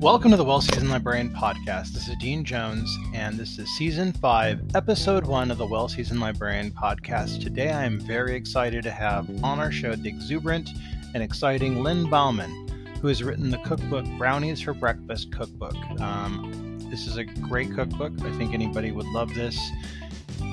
[0.00, 1.92] Welcome to the Well Seasoned Librarian Podcast.
[1.92, 6.20] This is Dean Jones, and this is Season 5, Episode 1 of the Well Seasoned
[6.20, 7.42] Librarian Podcast.
[7.42, 10.70] Today I am very excited to have on our show the exuberant
[11.12, 15.76] and exciting Lynne Bowman, who has written the cookbook Brownies for Breakfast Cookbook.
[16.00, 18.14] Um, this is a great cookbook.
[18.22, 19.60] I think anybody would love this.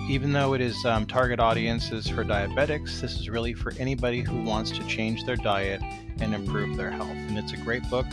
[0.10, 4.42] Even though it is um, target audiences for diabetics, this is really for anybody who
[4.44, 5.82] wants to change their diet
[6.20, 7.08] and improve their health.
[7.08, 8.06] And it's a great book.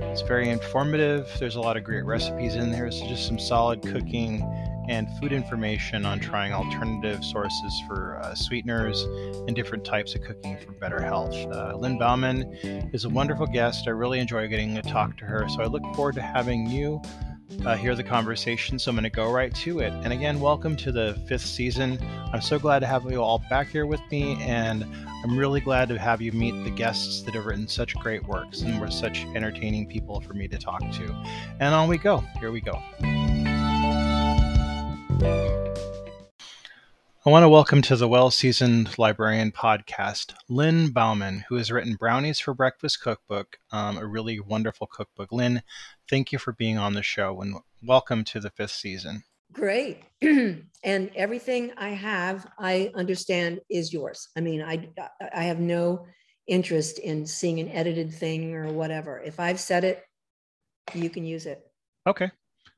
[0.00, 1.28] It's very informative.
[1.38, 2.90] There's a lot of great recipes in there.
[2.90, 4.42] So just some solid cooking
[4.88, 9.02] and food information on trying alternative sources for uh, sweeteners
[9.46, 11.34] and different types of cooking for better health.
[11.52, 12.54] Uh, Lynne Bowman
[12.92, 13.86] is a wonderful guest.
[13.86, 15.46] I really enjoy getting to talk to her.
[15.50, 17.02] So I look forward to having you
[17.64, 18.78] uh, hear the conversation.
[18.78, 19.92] So I'm going to go right to it.
[19.92, 21.98] And again, welcome to the fifth season.
[22.32, 24.84] I'm so glad to have you all back here with me, and
[25.24, 28.62] I'm really glad to have you meet the guests that have written such great works
[28.62, 31.24] and were such entertaining people for me to talk to.
[31.60, 32.22] And on we go.
[32.38, 32.78] Here we go.
[37.26, 41.96] I want to welcome to the Well Seasoned Librarian podcast Lynne Bowman, who has written
[41.96, 45.32] Brownies for Breakfast Cookbook, um, a really wonderful cookbook.
[45.32, 45.62] Lynne,
[46.08, 49.24] thank you for being on the show and welcome to the fifth season.
[49.52, 50.04] Great.
[50.22, 54.28] and everything I have, I understand is yours.
[54.36, 54.88] I mean, I,
[55.34, 56.06] I have no
[56.46, 59.20] interest in seeing an edited thing or whatever.
[59.20, 60.04] If I've said it,
[60.94, 61.66] you can use it.
[62.06, 62.30] Okay.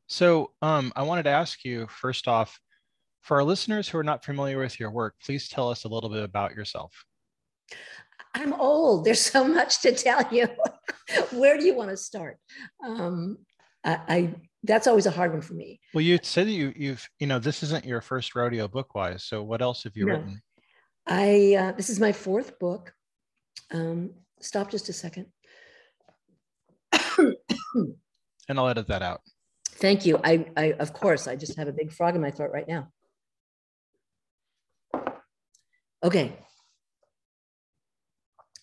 [0.06, 2.58] So um, I wanted to ask you first off,
[3.22, 6.10] for our listeners who are not familiar with your work, please tell us a little
[6.10, 7.04] bit about yourself.
[8.34, 9.04] I'm old.
[9.04, 10.48] There's so much to tell you.
[11.32, 12.38] Where do you want to start?
[12.84, 13.38] Um,
[13.84, 15.80] I, I, that's always a hard one for me.
[15.94, 19.22] Well, you said that you you've you know this isn't your first rodeo bookwise.
[19.22, 20.14] So what else have you no.
[20.14, 20.42] written?
[21.06, 22.92] I uh, this is my fourth book.
[23.72, 25.26] Um, stop just a second.
[27.18, 29.22] and I'll edit that out.
[29.66, 30.20] Thank you.
[30.22, 32.88] I, I of course I just have a big frog in my throat right now.
[36.02, 36.32] Okay.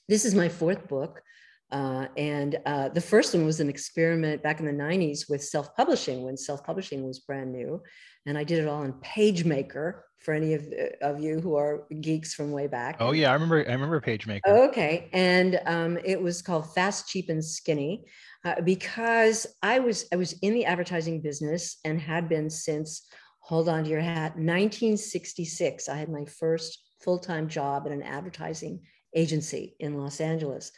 [0.08, 1.22] This is my fourth book.
[1.70, 5.76] Uh, and uh, the first one was an experiment back in the 90s with self
[5.76, 7.82] publishing when self publishing was brand new.
[8.26, 10.68] And I did it all in PageMaker for any of,
[11.02, 12.98] of you who are geeks from way back.
[13.00, 13.30] Oh, yeah.
[13.30, 14.42] I remember, I remember PageMaker.
[14.70, 15.10] Okay.
[15.12, 18.06] And um, it was called Fast, Cheap, and Skinny
[18.46, 23.08] uh, because I was, I was in the advertising business and had been since,
[23.40, 25.90] hold on to your hat, 1966.
[25.90, 28.82] I had my first full time job at an advertising
[29.16, 30.72] agency in Los Angeles.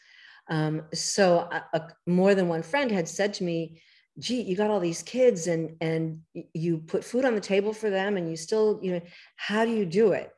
[0.49, 3.81] Um, so a, a, more than one friend had said to me,
[4.17, 6.21] gee, you got all these kids and, and
[6.53, 9.01] you put food on the table for them and you still, you know,
[9.35, 10.31] how do you do it?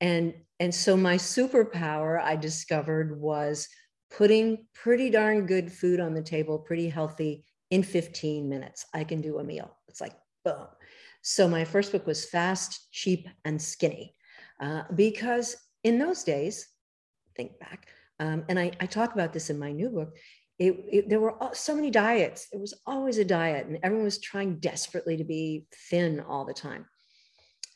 [0.00, 3.68] And, and so my superpower I discovered was
[4.10, 8.86] putting pretty darn good food on the table, pretty healthy in 15 minutes.
[8.94, 9.76] I can do a meal.
[9.88, 10.66] It's like, boom.
[11.22, 14.14] So my first book was Fast, Cheap, and Skinny.
[14.60, 16.68] Uh, because in those days,
[17.36, 17.86] think back,
[18.20, 20.16] um, and I, I, talk about this in my new book.
[20.58, 22.48] It, it, there were so many diets.
[22.52, 26.52] It was always a diet, and everyone was trying desperately to be thin all the
[26.52, 26.86] time.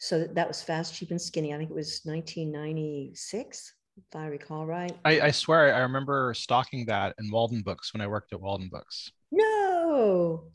[0.00, 1.54] So that was fast, cheap, and skinny.
[1.54, 4.90] I think it was 1996, if I recall right.
[5.04, 9.10] I, I swear I remember stocking that in Waldenbooks when I worked at Waldenbooks.
[9.30, 10.50] No,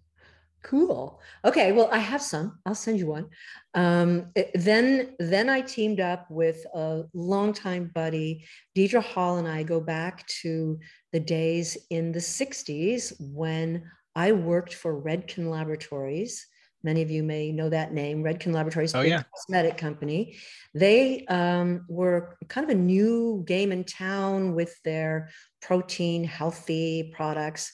[0.63, 1.19] Cool.
[1.45, 1.71] Okay.
[1.71, 2.59] Well, I have some.
[2.65, 3.27] I'll send you one.
[3.73, 8.45] Um, it, then, then I teamed up with a longtime buddy,
[8.75, 10.79] Deidre Hall, and I go back to
[11.13, 16.47] the days in the '60s when I worked for Redken Laboratories.
[16.83, 19.23] Many of you may know that name, Redken Laboratories, oh, yeah.
[19.35, 20.37] cosmetic company.
[20.73, 25.29] They um, were kind of a new game in town with their
[25.61, 27.71] protein, healthy products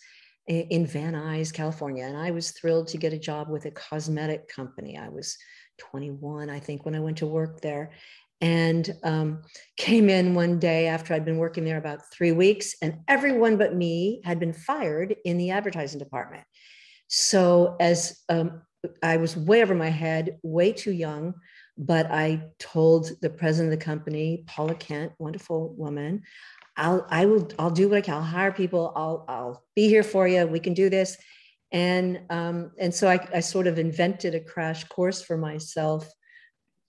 [0.48, 2.06] in Van Nuys, California.
[2.06, 4.98] And I was thrilled to get a job with a cosmetic company.
[4.98, 5.38] I was
[5.78, 7.92] 21, I think, when I went to work there.
[8.42, 9.42] And um,
[9.78, 13.74] came in one day after I'd been working there about three weeks, and everyone but
[13.74, 16.44] me had been fired in the advertising department.
[17.08, 18.64] So, as um,
[19.02, 21.36] I was way over my head, way too young,
[21.78, 26.24] but I told the president of the company, Paula Kent, wonderful woman,
[26.76, 28.16] I'll I will I'll do what I can.
[28.16, 28.92] I'll hire people.
[28.96, 30.46] I'll I'll be here for you.
[30.48, 31.18] We can do this.
[31.72, 36.08] And um, and so I, I sort of invented a crash course for myself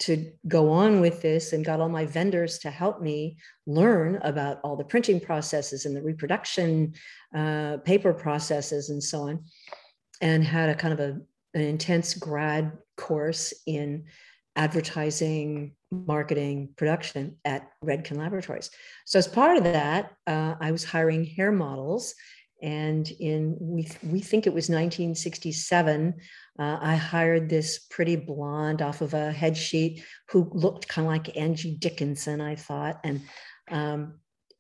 [0.01, 3.37] to go on with this and got all my vendors to help me
[3.67, 6.93] learn about all the printing processes and the reproduction
[7.35, 9.45] uh, paper processes and so on
[10.21, 11.21] and had a kind of a,
[11.55, 14.05] an intense grad course in
[14.56, 18.71] advertising, marketing, production at Redken Laboratories.
[19.05, 22.15] So as part of that, uh, I was hiring hair models
[22.65, 26.15] And in we we think it was 1967,
[26.59, 31.12] uh, I hired this pretty blonde off of a head sheet who looked kind of
[31.12, 33.00] like Angie Dickinson, I thought.
[33.05, 33.21] And
[33.71, 34.15] um,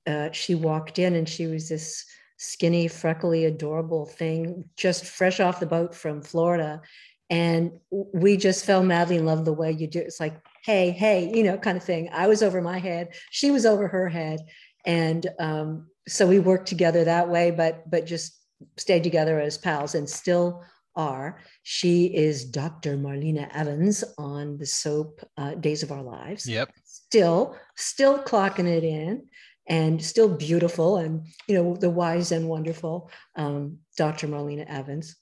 [0.06, 2.04] uh, she walked in and she was this
[2.36, 6.82] skinny, freckly, adorable thing, just fresh off the boat from Florida.
[7.30, 9.98] And we just fell madly in love the way you do.
[9.98, 12.08] It's like, hey, hey, you know, kind of thing.
[12.12, 14.40] I was over my head, she was over her head,
[14.84, 17.50] and um, so we worked together that way.
[17.50, 18.38] But but just
[18.76, 20.62] stayed together as pals, and still
[20.96, 21.40] are.
[21.62, 22.96] She is Dr.
[22.96, 26.48] Marlena Evans on the soap uh, Days of Our Lives.
[26.48, 26.72] Yep.
[26.84, 29.26] Still, still clocking it in
[29.66, 34.28] and still beautiful and, you know, the wise and wonderful um, Dr.
[34.28, 35.16] Marlena Evans.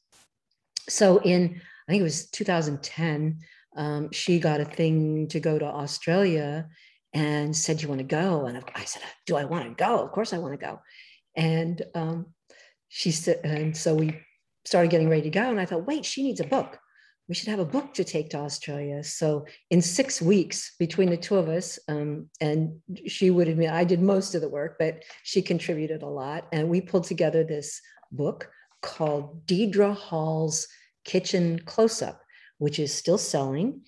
[0.89, 3.38] So in, I think it was 2010,
[3.76, 6.69] um, she got a thing to go to Australia
[7.14, 9.99] and said, "You want to go?" And I said, "Do I want to go?
[9.99, 10.81] Of course I want to go."
[11.37, 12.26] And um,
[12.88, 14.20] she said, and so we
[14.64, 15.50] started getting ready to go.
[15.50, 16.79] And I thought, wait, she needs a book.
[17.29, 19.02] We should have a book to take to Australia.
[19.02, 23.84] So in six weeks between the two of us, um, and she would admit I
[23.84, 26.46] did most of the work, but she contributed a lot.
[26.52, 27.81] And we pulled together this
[28.11, 28.50] book
[28.82, 30.69] called Deidre Hall's
[31.05, 32.19] Kitchen Closeup,
[32.59, 33.83] which is still selling.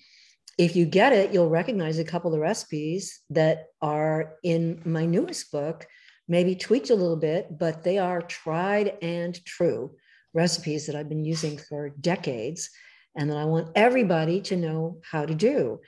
[0.57, 5.05] If you get it, you'll recognize a couple of the recipes that are in my
[5.05, 5.85] newest book,
[6.27, 9.91] maybe tweaked a little bit, but they are tried and true
[10.33, 12.69] recipes that I've been using for decades
[13.15, 15.79] and that I want everybody to know how to do.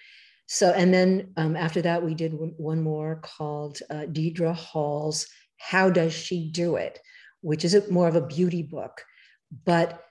[0.48, 5.28] So, and then um, after that, we did one more called uh, Deidre Hall's
[5.58, 7.00] How Does She Do It,
[7.42, 9.04] which is a, more of a beauty book,
[9.66, 10.02] but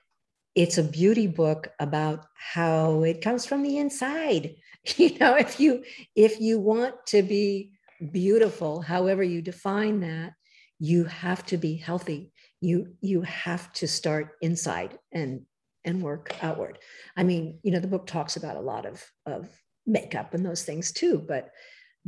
[0.57, 4.55] it's a beauty book about how it comes from the inside.
[4.95, 5.83] You know, if you
[6.15, 7.73] if you want to be
[8.13, 10.31] beautiful, however you define that,
[10.79, 12.31] you have to be healthy.
[12.61, 15.41] You you have to start inside and
[15.83, 16.79] and work outward.
[17.17, 19.49] I mean you know the book talks about a lot of of
[19.85, 21.49] makeup and those things too but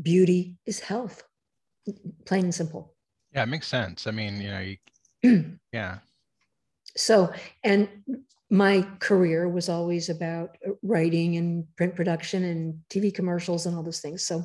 [0.02, 1.24] beauty is health
[2.26, 2.96] plain and simple.
[3.34, 4.08] Yeah it makes sense.
[4.08, 5.98] I mean you know you, yeah.
[6.96, 7.90] So and
[8.50, 14.02] my career was always about writing and print production and tv commercials and all those
[14.02, 14.44] things so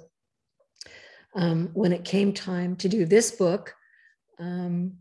[1.36, 3.74] um, when it came time to do this book
[4.38, 4.98] um,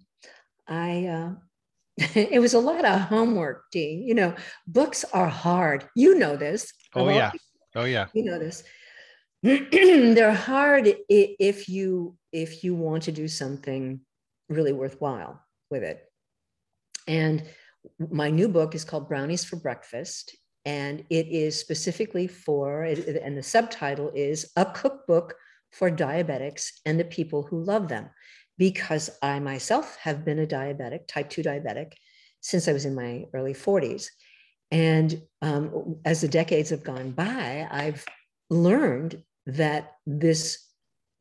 [0.68, 1.32] I, uh,
[2.16, 4.04] it was a lot of homework, Dean.
[4.04, 4.36] You know,
[4.68, 5.88] books are hard.
[5.96, 6.72] You know this.
[6.96, 7.32] Oh, yeah.
[7.76, 8.08] Oh, yeah.
[8.14, 8.64] You know this.
[9.44, 14.00] They're hard if you if you want to do something
[14.48, 16.02] really worthwhile with it.
[17.08, 17.44] And
[18.12, 20.36] my new book is called Brownies for Breakfast,
[20.66, 25.36] and it is specifically for and the subtitle is a cookbook
[25.72, 28.10] for diabetics and the people who love them
[28.58, 31.94] because I myself have been a diabetic, type 2 diabetic,
[32.42, 34.08] since I was in my early 40s.
[34.72, 38.06] And um, as the decades have gone by, I've
[38.50, 40.66] learned that this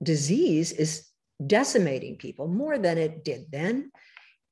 [0.02, 1.06] disease is
[1.44, 3.90] decimating people more than it did then.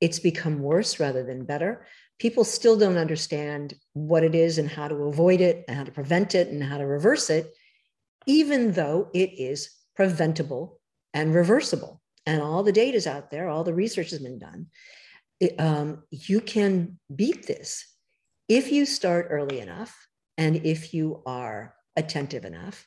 [0.01, 1.87] It's become worse rather than better.
[2.19, 5.93] People still don't understand what it is and how to avoid it and how to
[5.93, 7.53] prevent it and how to reverse it,
[8.27, 10.81] even though it is preventable
[11.13, 14.67] and reversible and all the data is out there, all the research has been done.
[15.41, 17.87] It, um, you can beat this
[18.49, 19.97] if you start early enough
[20.37, 22.87] and if you are attentive enough.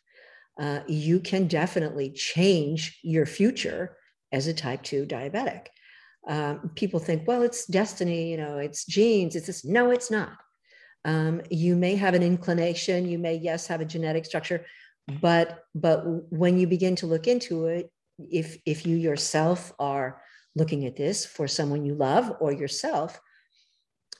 [0.60, 3.98] Uh, you can definitely change your future
[4.32, 5.68] as a type 2 diabetic.
[6.28, 9.66] Um, people think, well, it's destiny, you know, it's genes, it's this.
[9.66, 10.38] No, it's not.
[11.06, 14.66] Um, you may have an inclination, you may, yes, have a genetic structure,
[15.22, 20.22] but but when you begin to look into it, if if you yourself are
[20.56, 23.20] looking at this for someone you love or yourself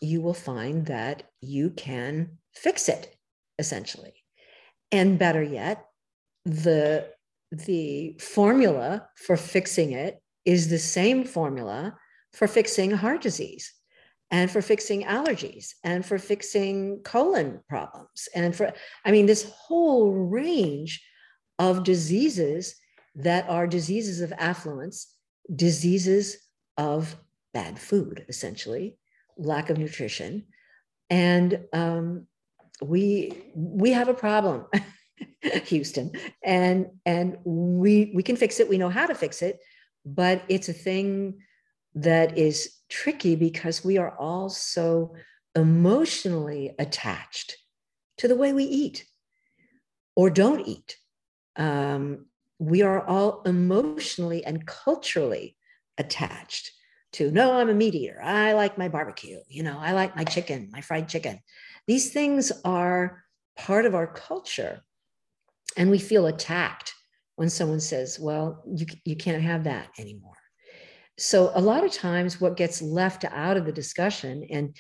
[0.02, 3.16] you will find that you can fix it
[3.60, 4.14] essentially
[4.92, 5.86] and better yet
[6.46, 7.08] the
[7.52, 11.96] the formula for fixing it is the same formula
[12.34, 13.74] for fixing heart disease
[14.32, 18.74] and for fixing allergies and for fixing colon problems and for
[19.06, 21.04] i mean this whole range
[21.60, 22.76] of diseases
[23.16, 25.14] that are diseases of affluence,
[25.56, 26.38] diseases
[26.78, 27.16] of
[27.54, 28.98] bad food, essentially,
[29.38, 30.46] lack of nutrition.
[31.10, 32.28] And um,
[32.82, 34.66] we we have a problem,
[35.66, 36.12] Houston,
[36.44, 38.70] and and we we can fix it.
[38.70, 39.60] We know how to fix it,
[40.06, 41.40] but it's a thing
[41.96, 45.16] that is tricky because we are all so
[45.56, 47.58] emotionally attached
[48.18, 49.06] to the way we eat
[50.16, 50.98] or don't eat.
[51.56, 52.26] Um,
[52.60, 55.56] we are all emotionally and culturally
[55.98, 56.72] attached
[57.14, 58.20] to no, I'm a meat eater.
[58.22, 59.40] I like my barbecue.
[59.48, 61.40] You know, I like my chicken, my fried chicken.
[61.86, 63.24] These things are
[63.56, 64.82] part of our culture.
[65.78, 66.94] And we feel attacked
[67.36, 70.38] when someone says, well, you, you can't have that anymore.
[71.18, 74.76] So a lot of times what gets left out of the discussion and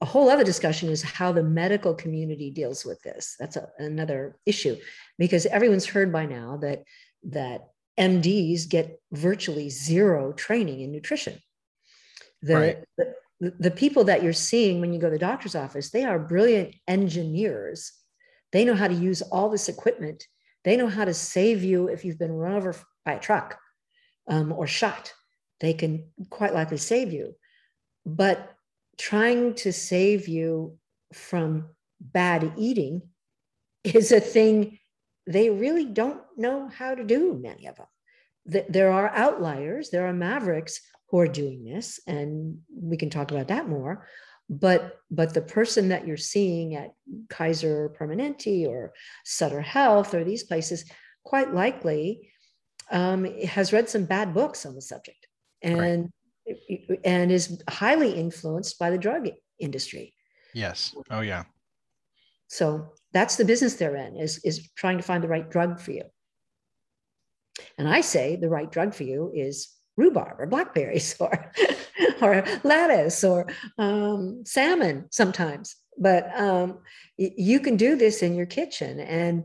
[0.00, 3.34] a whole other discussion is how the medical community deals with this.
[3.38, 4.76] That's a, another issue
[5.18, 6.84] because everyone's heard by now that
[7.24, 7.62] that
[7.98, 11.40] MDs get virtually zero training in nutrition.
[12.42, 12.84] The, right.
[12.96, 13.14] the,
[13.58, 16.76] the people that you're seeing when you go to the doctor's office, they are brilliant
[16.86, 17.92] engineers.
[18.52, 20.24] They know how to use all this equipment.
[20.68, 23.58] They know how to save you if you've been run over by a truck
[24.26, 25.14] um, or shot.
[25.60, 27.36] They can quite likely save you.
[28.04, 28.54] But
[28.98, 30.76] trying to save you
[31.14, 31.70] from
[32.02, 33.00] bad eating
[33.82, 34.78] is a thing
[35.26, 38.66] they really don't know how to do, many of them.
[38.68, 43.48] There are outliers, there are mavericks who are doing this, and we can talk about
[43.48, 44.06] that more.
[44.50, 46.94] But, but the person that you're seeing at
[47.28, 50.84] Kaiser Permanente or Sutter Health or these places,
[51.24, 52.30] quite likely
[52.90, 55.26] um, has read some bad books on the subject
[55.62, 56.10] and
[56.48, 57.00] right.
[57.04, 59.28] and is highly influenced by the drug
[59.58, 60.14] industry.
[60.54, 60.94] Yes.
[61.10, 61.44] Oh yeah.
[62.48, 65.92] So that's the business they're in is, is trying to find the right drug for
[65.92, 66.04] you.
[67.76, 71.52] And I say the right drug for you is rhubarb or blackberries or,
[72.22, 75.76] or lettuce or um, salmon sometimes.
[75.98, 76.78] But um,
[77.16, 79.00] you can do this in your kitchen.
[79.00, 79.44] And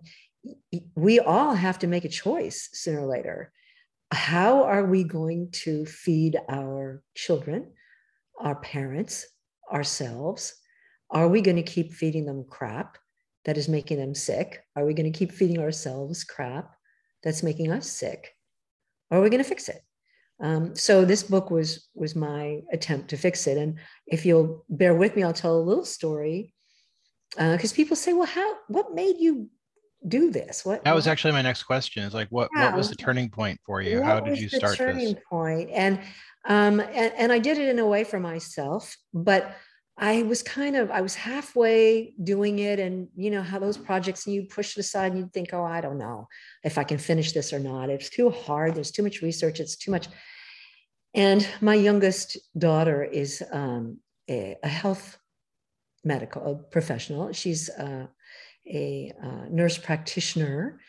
[0.96, 3.52] we all have to make a choice sooner or later.
[4.12, 7.72] How are we going to feed our children,
[8.40, 9.26] our parents,
[9.72, 10.54] ourselves?
[11.10, 12.98] Are we going to keep feeding them crap?
[13.46, 14.64] that is making them sick?
[14.76, 16.72] Are we going to keep feeding ourselves crap
[17.24, 18.36] that's making us sick?
[19.10, 19.82] Or are we going to fix it?
[20.44, 23.58] Um, so this book was was my attempt to fix it.
[23.58, 26.54] And if you'll bear with me, I'll tell a little story
[27.36, 28.56] because uh, people say, "Well, how?
[28.68, 29.50] What made you
[30.06, 32.04] do this?" What that was actually my next question.
[32.04, 32.66] Is like, what yeah.
[32.66, 34.04] what was the turning point for you?
[34.04, 35.24] How did you start turning this?
[35.30, 36.00] Point and
[36.46, 39.56] um, and and I did it in a way for myself, but
[39.98, 42.80] I was kind of, I was halfway doing it.
[42.80, 45.82] And you know how those projects you push it aside and you think, oh, I
[45.82, 46.28] don't know
[46.64, 47.90] if I can finish this or not.
[47.90, 48.76] It's too hard.
[48.76, 49.60] There's too much research.
[49.60, 50.08] It's too much.
[51.14, 55.18] And my youngest daughter is um, a, a, health
[56.04, 57.32] medical professional.
[57.34, 58.08] She's uh,
[58.68, 60.80] a, a uh, nurse practitioner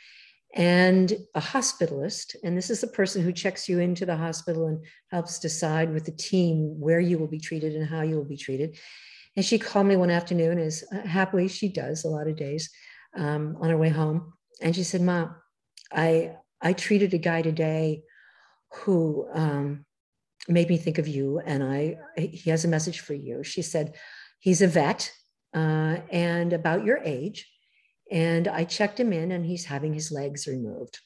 [0.55, 2.37] and a hospitalist.
[2.43, 6.05] And this is the person who checks you into the hospital and helps decide with
[6.05, 8.79] the team where you will be treated and how you will be treated.
[9.37, 12.71] And she called me one afternoon, as uh, happily she does a lot of days,
[13.17, 14.33] um, on her way home.
[14.63, 15.35] And she said, Mom,
[15.93, 18.03] I, I treated a guy today
[18.73, 19.85] who um,
[20.49, 21.41] made me think of you.
[21.41, 23.43] And I, he has a message for you.
[23.43, 23.95] She said,
[24.41, 25.11] he's a vet
[25.55, 27.47] uh, and about your age
[28.11, 30.99] and I checked him in, and he's having his legs removed.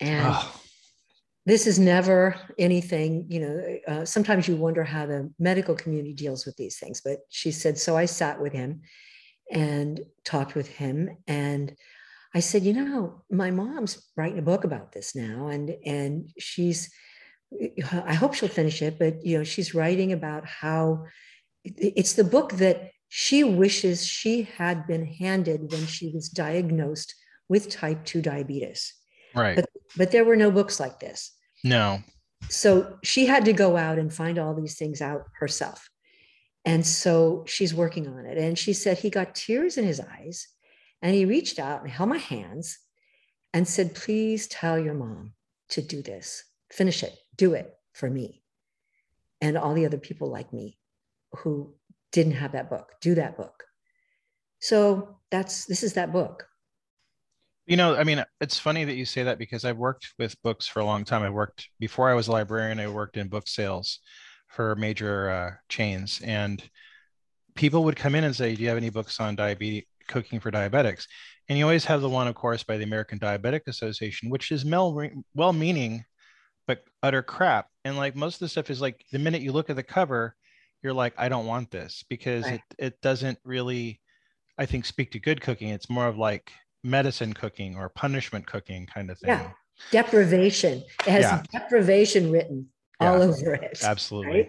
[0.00, 0.60] And oh.
[1.46, 3.78] this is never anything, you know.
[3.86, 7.00] Uh, sometimes you wonder how the medical community deals with these things.
[7.00, 8.82] But she said, so I sat with him
[9.50, 11.74] and talked with him, and
[12.34, 16.92] I said, you know, my mom's writing a book about this now, and and she's.
[18.06, 21.06] I hope she'll finish it, but you know, she's writing about how
[21.64, 27.14] it's the book that she wishes she had been handed when she was diagnosed
[27.48, 28.94] with type 2 diabetes.
[29.34, 29.56] Right.
[29.56, 31.32] But, but there were no books like this.
[31.64, 32.00] No.
[32.50, 35.88] So she had to go out and find all these things out herself.
[36.64, 38.36] And so she's working on it.
[38.36, 40.46] And she said he got tears in his eyes
[41.00, 42.78] and he reached out and held my hands
[43.54, 45.32] and said, Please tell your mom
[45.70, 48.42] to do this, finish it, do it for me
[49.40, 50.76] and all the other people like me
[51.38, 51.74] who
[52.12, 52.92] didn't have that book.
[53.00, 53.64] Do that book.
[54.60, 56.46] So that's this is that book.
[57.66, 60.66] You know, I mean, it's funny that you say that because I've worked with books
[60.66, 61.22] for a long time.
[61.22, 62.80] I worked before I was a librarian.
[62.80, 64.00] I worked in book sales
[64.48, 66.62] for major uh, chains, and
[67.54, 70.50] people would come in and say, "Do you have any books on diabetes cooking for
[70.50, 71.06] diabetics?"
[71.48, 74.64] And you always have the one, of course, by the American Diabetic Association, which is
[74.64, 76.04] well-meaning
[76.68, 77.66] but utter crap.
[77.84, 80.36] And like most of the stuff is like the minute you look at the cover,
[80.82, 82.60] you're like, I don't want this because right.
[82.78, 84.00] it, it doesn't really,
[84.58, 85.70] I think, speak to good cooking.
[85.70, 86.52] It's more of like
[86.84, 89.30] medicine cooking or punishment cooking kind of thing.
[89.30, 89.50] Yeah.
[89.90, 90.84] Deprivation.
[91.06, 91.42] It has yeah.
[91.50, 92.68] deprivation written
[93.00, 93.10] yeah.
[93.10, 93.82] all over it.
[93.82, 94.30] Absolutely.
[94.30, 94.48] Right?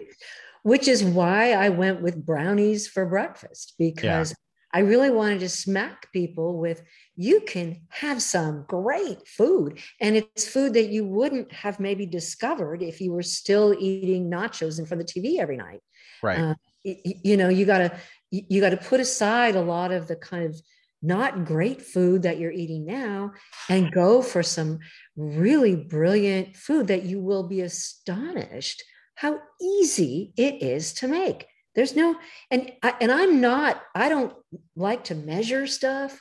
[0.62, 4.34] Which is why I went with brownies for breakfast because
[4.72, 6.82] I really wanted to smack people with
[7.16, 9.80] you can have some great food.
[10.00, 14.78] And it's food that you wouldn't have maybe discovered if you were still eating nachos
[14.78, 15.80] in front of the TV every night.
[16.22, 16.38] Right.
[16.38, 17.92] Uh, you, you know, you got to
[18.30, 20.60] you got to put aside a lot of the kind of
[21.02, 23.32] not great food that you're eating now
[23.68, 24.78] and go for some
[25.16, 28.84] really brilliant food that you will be astonished
[29.14, 32.16] how easy it is to make there's no
[32.50, 34.34] and I, and i'm not i don't
[34.76, 36.20] like to measure stuff.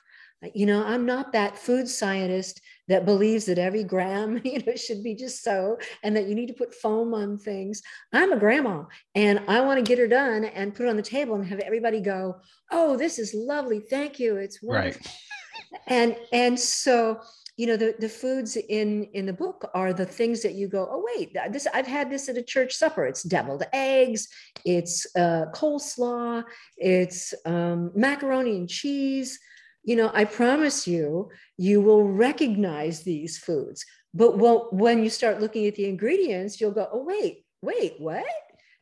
[0.53, 5.03] You know i'm not that food scientist that believes that every gram you know should
[5.03, 7.81] be just so and that you need to put foam on things.
[8.13, 11.01] I'm a grandma and i want to get her done and put it on the
[11.01, 12.37] table and have everybody go
[12.71, 13.81] oh this is lovely.
[13.81, 14.37] Thank you.
[14.37, 15.01] It's wonderful.
[15.01, 15.15] Right.
[15.87, 17.19] and and so
[17.59, 20.87] you know the, the foods in in the book are the things that you go
[20.89, 24.29] oh wait this i've had this at a church supper it's deviled eggs
[24.63, 26.41] it's uh, coleslaw
[26.77, 29.39] it's um, macaroni and cheese
[29.83, 33.85] you know, I promise you, you will recognize these foods.
[34.13, 34.37] But
[34.73, 38.25] when you start looking at the ingredients, you'll go, oh, wait, wait, what?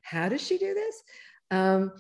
[0.02, 1.04] How does she do this?
[1.52, 1.92] Um,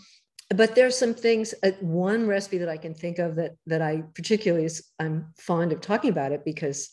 [0.49, 4.03] but there's some things, uh, one recipe that I can think of that, that I
[4.15, 6.89] particularly is, I'm fond of talking about it because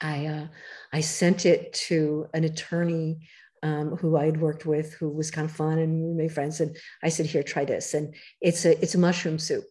[0.00, 0.46] I, uh,
[0.92, 3.20] I sent it to an attorney
[3.62, 6.60] um, who I had worked with, who was kind of fun, and we made friends.
[6.60, 9.64] And I said, "Here, try this." And it's a it's a mushroom soup,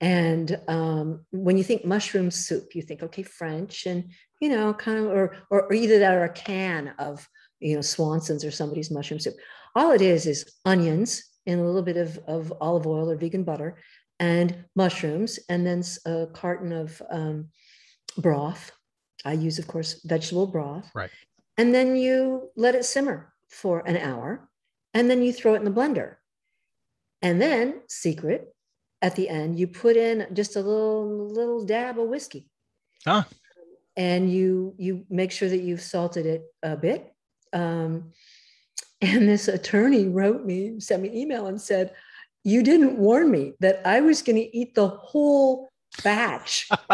[0.00, 4.98] and um, when you think mushroom soup, you think, okay, French and, you know, kind
[4.98, 8.90] of, or, or, or either that or a can of, you know, Swanson's or somebody's
[8.90, 9.34] mushroom soup.
[9.74, 13.42] All it is is onions and a little bit of, of olive oil or vegan
[13.42, 13.76] butter
[14.20, 17.48] and mushrooms, and then a carton of um,
[18.18, 18.72] broth.
[19.24, 20.90] I use, of course, vegetable broth.
[20.94, 21.10] Right.
[21.56, 24.48] And then you let it simmer for an hour,
[24.94, 26.16] and then you throw it in the blender.
[27.22, 28.54] And then, secret,
[29.02, 32.48] at the end, you put in just a little little dab of whiskey.
[33.04, 33.24] Huh.
[33.96, 37.12] And you you make sure that you've salted it a bit.
[37.52, 38.12] Um,
[39.00, 41.94] and this attorney wrote me, sent me an email and said,
[42.44, 45.68] You didn't warn me that I was going to eat the whole
[46.02, 46.68] batch.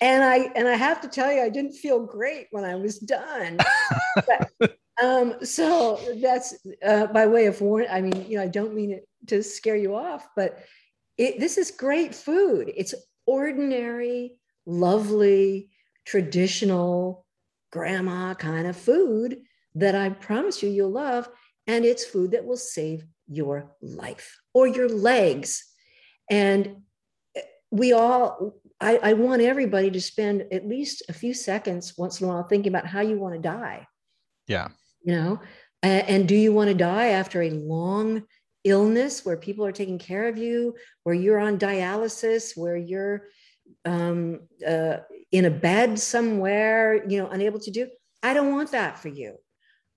[0.00, 2.98] and I and I have to tell you, I didn't feel great when I was
[2.98, 3.58] done.
[4.14, 7.88] but, um, so that's uh, by way of warning.
[7.90, 10.64] I mean, you know, I don't mean it to scare you off, but
[11.16, 12.70] it, this is great food.
[12.76, 12.94] It's
[13.26, 14.34] ordinary,
[14.66, 15.70] lovely,
[16.04, 17.24] traditional
[17.70, 19.38] grandma kind of food
[19.74, 21.28] that I promise you you'll love.
[21.66, 25.64] And it's food that will save your life or your legs.
[26.30, 26.82] And
[27.70, 32.26] we all, I, I want everybody to spend at least a few seconds once in
[32.26, 33.86] a while thinking about how you want to die.
[34.46, 34.68] Yeah.
[35.02, 35.40] You know,
[35.82, 38.24] and, and do you want to die after a long,
[38.64, 43.28] illness where people are taking care of you, where you're on dialysis, where you're
[43.84, 44.98] um, uh,
[45.32, 47.88] in a bed somewhere, you know, unable to do.
[48.22, 49.36] I don't want that for you.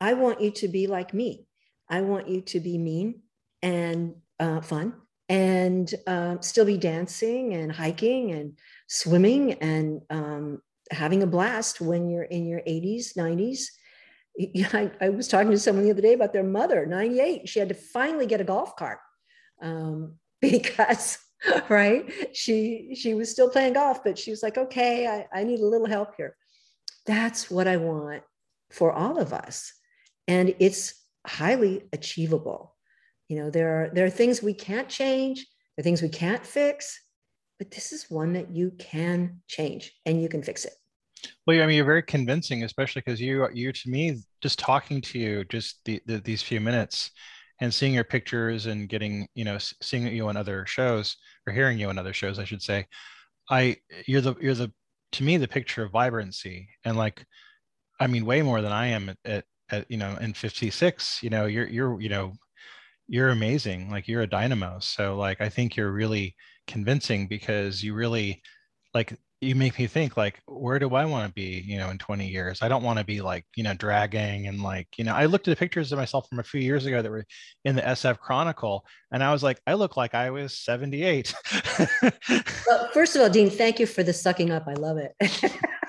[0.01, 1.47] I want you to be like me.
[1.89, 3.21] I want you to be mean
[3.61, 4.93] and uh, fun
[5.29, 12.09] and uh, still be dancing and hiking and swimming and um, having a blast when
[12.09, 13.67] you're in your 80s, 90s
[14.73, 17.47] I, I, was talking to someone the other day about their mother, 98.
[17.47, 18.99] She had to finally get a golf cart
[19.61, 21.17] um, because,
[21.69, 22.11] right?
[22.33, 25.65] She she was still playing golf, but she was like, okay, I, I need a
[25.65, 26.35] little help here.
[27.05, 28.23] That's what I want
[28.69, 29.73] for all of us.
[30.31, 30.93] And it's
[31.27, 32.73] highly achievable.
[33.27, 36.45] You know, there are there are things we can't change, there are things we can't
[36.45, 36.97] fix,
[37.59, 40.71] but this is one that you can change and you can fix it.
[41.45, 45.19] Well, I mean, you're very convincing, especially because you, you to me, just talking to
[45.19, 47.11] you, just the, the, these few minutes,
[47.59, 51.77] and seeing your pictures and getting, you know, seeing you on other shows or hearing
[51.77, 52.87] you on other shows, I should say.
[53.49, 53.75] I,
[54.07, 54.71] you're the, you're the,
[55.11, 57.25] to me, the picture of vibrancy, and like,
[57.99, 61.21] I mean, way more than I am at, at, at you know, in 56.
[61.23, 62.33] You know, you're, you're, you know,
[63.07, 63.89] you're amazing.
[63.89, 64.79] Like, you're a dynamo.
[64.79, 66.35] So, like, I think you're really
[66.67, 68.41] convincing because you really
[68.93, 71.97] like you make me think like where do i want to be you know in
[71.97, 75.15] 20 years i don't want to be like you know dragging and like you know
[75.15, 77.25] i looked at the pictures of myself from a few years ago that were
[77.65, 81.33] in the sf chronicle and i was like i look like i was 78
[82.67, 85.15] well first of all dean thank you for the sucking up i love it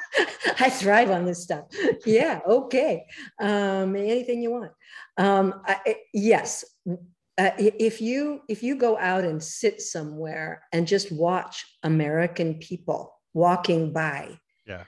[0.63, 1.65] i thrive on this stuff
[2.07, 3.05] yeah okay
[3.41, 4.73] um, anything you want
[5.19, 6.65] um, I, yes
[7.39, 13.15] uh, if you if you go out and sit somewhere and just watch american people
[13.35, 14.85] walking by yeah.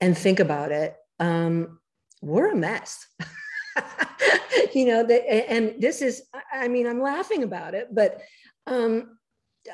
[0.00, 1.78] and think about it, um,
[2.22, 3.06] we're a mess.
[4.74, 8.20] you know, that, and this is, I mean, I'm laughing about it, but
[8.66, 9.15] um,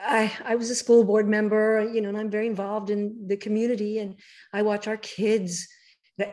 [0.01, 3.37] I, I was a school board member, you know, and I'm very involved in the
[3.37, 4.17] community and
[4.53, 5.69] I watch our kids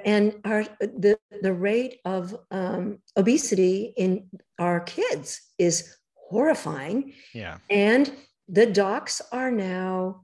[0.05, 7.13] and our the, the rate of um, obesity in our kids is horrifying.
[7.33, 7.57] Yeah.
[7.69, 8.11] And
[8.47, 10.21] the docs are now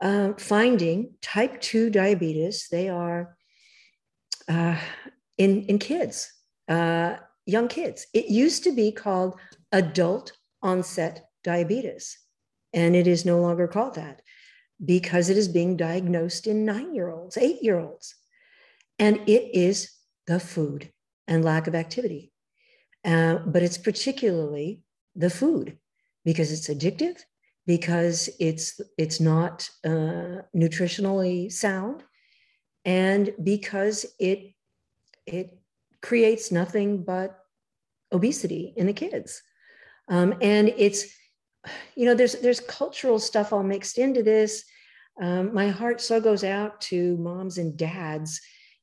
[0.00, 2.68] uh, finding type 2 diabetes.
[2.70, 3.36] They are
[4.48, 4.78] uh,
[5.38, 6.32] in, in kids,
[6.68, 8.06] uh, young kids.
[8.12, 9.38] It used to be called
[9.72, 10.32] adult
[10.62, 12.18] onset diabetes,
[12.74, 14.20] and it is no longer called that
[14.84, 18.14] because it is being diagnosed in nine year olds, eight year olds.
[18.98, 19.90] And it is
[20.26, 20.92] the food
[21.26, 22.32] and lack of activity.
[23.04, 24.82] Uh, but it's particularly
[25.14, 25.78] the food
[26.24, 27.20] because it's addictive,
[27.66, 32.02] because it's it's not uh, nutritionally sound,
[32.84, 34.54] and because it
[35.26, 35.58] it
[36.02, 37.38] creates nothing but
[38.10, 39.42] obesity in the kids.
[40.08, 41.04] Um, and it's
[41.94, 44.64] you know there's there's cultural stuff all mixed into this.
[45.20, 48.40] Um, my heart so goes out to moms and dads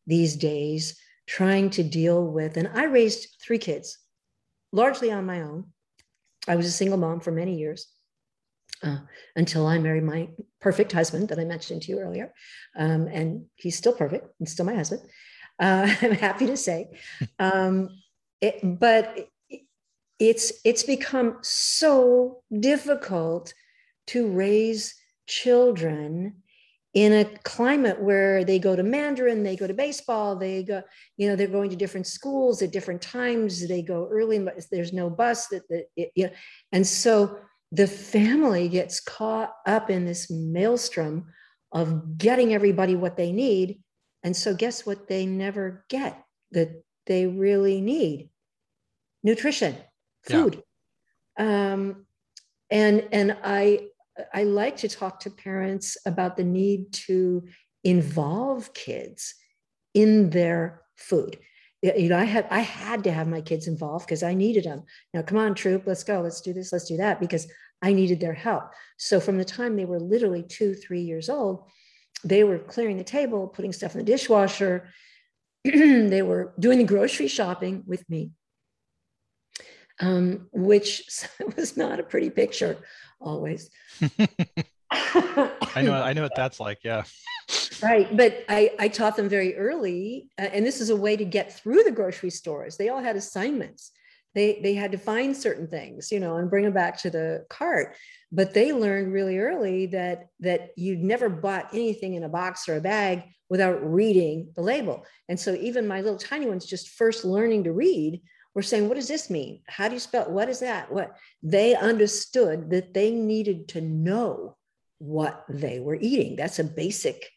[0.07, 3.99] these days trying to deal with and i raised three kids
[4.71, 5.65] largely on my own.
[6.47, 7.87] I was a single mom for many years
[8.83, 8.99] uh,
[9.35, 12.33] until i married my perfect husband that i mentioned to you earlier.
[12.77, 15.01] Um, and he's still perfect and still my husband.
[15.59, 16.87] Uh, i'm happy to say.
[17.37, 17.89] Um,
[18.39, 19.27] it, but
[20.21, 23.55] it's it's become so difficult
[24.05, 24.93] to raise
[25.27, 26.35] children
[26.93, 30.83] in a climate where they go to Mandarin, they go to baseball, they go,
[31.17, 33.67] you know, they're going to different schools at different times.
[33.67, 36.33] They go early, but there's no bus that, that it, you know,
[36.71, 37.39] and so
[37.71, 41.27] the family gets caught up in this maelstrom
[41.71, 43.79] of getting everybody what they need.
[44.21, 48.29] And so guess what they never get that they really need?
[49.23, 49.77] Nutrition,
[50.23, 50.61] food.
[51.37, 51.73] Yeah.
[51.73, 52.05] Um,
[52.69, 53.87] and and I
[54.33, 57.47] I like to talk to parents about the need to
[57.83, 59.35] involve kids
[59.93, 61.37] in their food.
[61.81, 64.83] You know, I had I had to have my kids involved because I needed them.
[65.13, 67.47] Now, come on, troop, let's go, let's do this, let's do that, because
[67.81, 68.65] I needed their help.
[68.97, 71.67] So from the time they were literally two, three years old,
[72.23, 74.89] they were clearing the table, putting stuff in the dishwasher.
[75.63, 78.31] they were doing the grocery shopping with me,
[80.01, 81.03] um, which
[81.55, 82.77] was not a pretty picture
[83.19, 83.69] always.
[84.91, 86.79] I know, I know what that's like.
[86.83, 87.03] Yeah.
[87.81, 88.15] Right.
[88.15, 91.53] But I, I taught them very early, uh, and this is a way to get
[91.53, 92.77] through the grocery stores.
[92.77, 93.91] They all had assignments.
[94.33, 97.45] They, they had to find certain things, you know, and bring them back to the
[97.49, 97.95] cart.
[98.31, 102.77] But they learned really early that that you'd never bought anything in a box or
[102.77, 105.05] a bag without reading the label.
[105.27, 108.21] And so even my little tiny ones just first learning to read
[108.53, 109.61] were saying, what does this mean?
[109.67, 110.29] How do you spell?
[110.29, 110.91] What is that?
[110.91, 114.57] What they understood that they needed to know
[114.97, 116.35] what they were eating.
[116.35, 117.29] That's a basic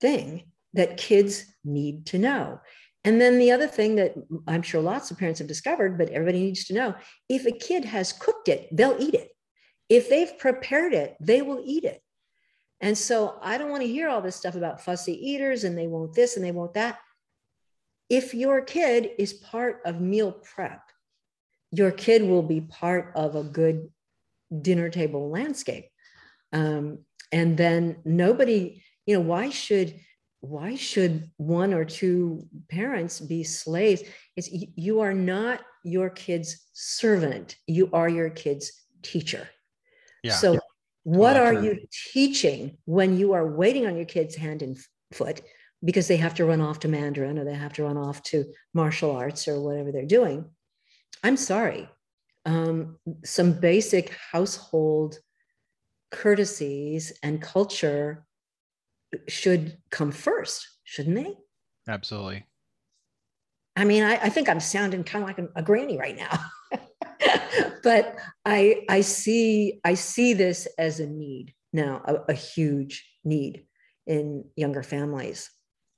[0.00, 2.60] thing that kids need to know.
[3.04, 4.14] And then the other thing that
[4.46, 6.94] I'm sure lots of parents have discovered, but everybody needs to know
[7.28, 9.30] if a kid has cooked it, they'll eat it.
[9.88, 12.02] If they've prepared it, they will eat it.
[12.80, 15.86] And so I don't want to hear all this stuff about fussy eaters and they
[15.86, 16.98] won't this and they won't that
[18.10, 20.82] if your kid is part of meal prep,
[21.70, 23.88] your kid will be part of a good
[24.60, 25.86] dinner table landscape.
[26.52, 29.94] Um, and then nobody, you know, why should
[30.40, 34.02] why should one or two parents be slaves?
[34.36, 37.56] It's you are not your kid's servant.
[37.66, 39.48] You are your kid's teacher.
[40.24, 40.32] Yeah.
[40.32, 40.58] So
[41.04, 41.78] what are you
[42.12, 44.78] teaching when you are waiting on your kid's hand and
[45.12, 45.42] foot?
[45.84, 48.44] Because they have to run off to Mandarin or they have to run off to
[48.74, 50.44] martial arts or whatever they're doing.
[51.22, 51.88] I'm sorry.
[52.46, 55.18] Um, some basic household
[56.10, 58.24] courtesies and culture
[59.28, 61.36] should come first, shouldn't they?
[61.88, 62.46] Absolutely.
[63.76, 66.38] I mean, I, I think I'm sounding kind of like a, a granny right now.
[67.82, 73.66] but I I see I see this as a need now, a, a huge need
[74.06, 75.50] in younger families.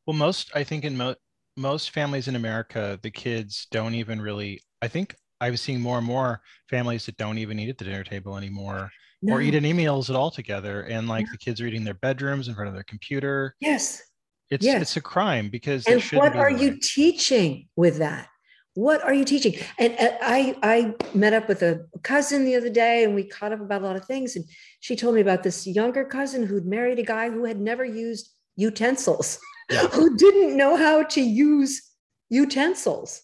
[0.07, 1.15] Well, most I think in mo-
[1.57, 4.61] most families in America, the kids don't even really.
[4.81, 7.85] I think I was seeing more and more families that don't even eat at the
[7.85, 8.91] dinner table anymore,
[9.23, 9.35] no.
[9.35, 12.49] or eat any meals at all together, and like the kids are eating their bedrooms
[12.49, 13.55] in front of their computer.
[13.61, 14.03] Yes,
[14.51, 14.83] it's yes.
[14.83, 15.87] it's a crime because.
[15.87, 18.29] And what are you teaching with that?
[18.75, 19.55] What are you teaching?
[19.79, 23.53] And uh, I I met up with a cousin the other day, and we caught
[23.53, 24.35] up about a lot of things.
[24.35, 24.45] And
[24.81, 28.31] she told me about this younger cousin who'd married a guy who had never used
[28.57, 29.39] utensils.
[29.71, 29.87] yeah.
[29.93, 31.83] who didn't know how to use
[32.31, 33.23] utensils.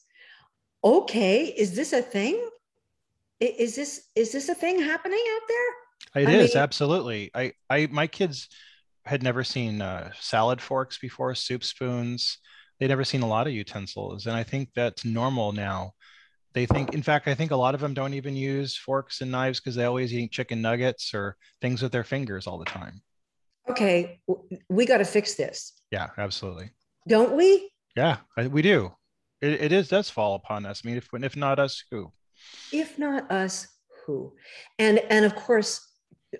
[0.85, 2.41] Okay, is this a thing?
[3.41, 6.23] Is this is this a thing happening out there?
[6.23, 7.31] It I is mean, absolutely.
[7.35, 8.49] I, I, my kids
[9.05, 12.39] had never seen uh, salad forks before, soup spoons.
[12.79, 15.93] They'd never seen a lot of utensils, and I think that's normal now.
[16.55, 19.31] They think, in fact, I think a lot of them don't even use forks and
[19.31, 23.03] knives because they always eat chicken nuggets or things with their fingers all the time.
[23.71, 24.21] Okay,
[24.69, 25.73] we got to fix this.
[25.91, 26.71] Yeah, absolutely.
[27.07, 27.71] Don't we?
[27.97, 28.93] Yeah, we do.
[29.41, 30.83] It, it is does fall upon us.
[30.85, 32.13] I mean, if if not us, who?
[32.73, 33.67] If not us,
[34.07, 34.33] who?
[34.79, 35.87] And and of course,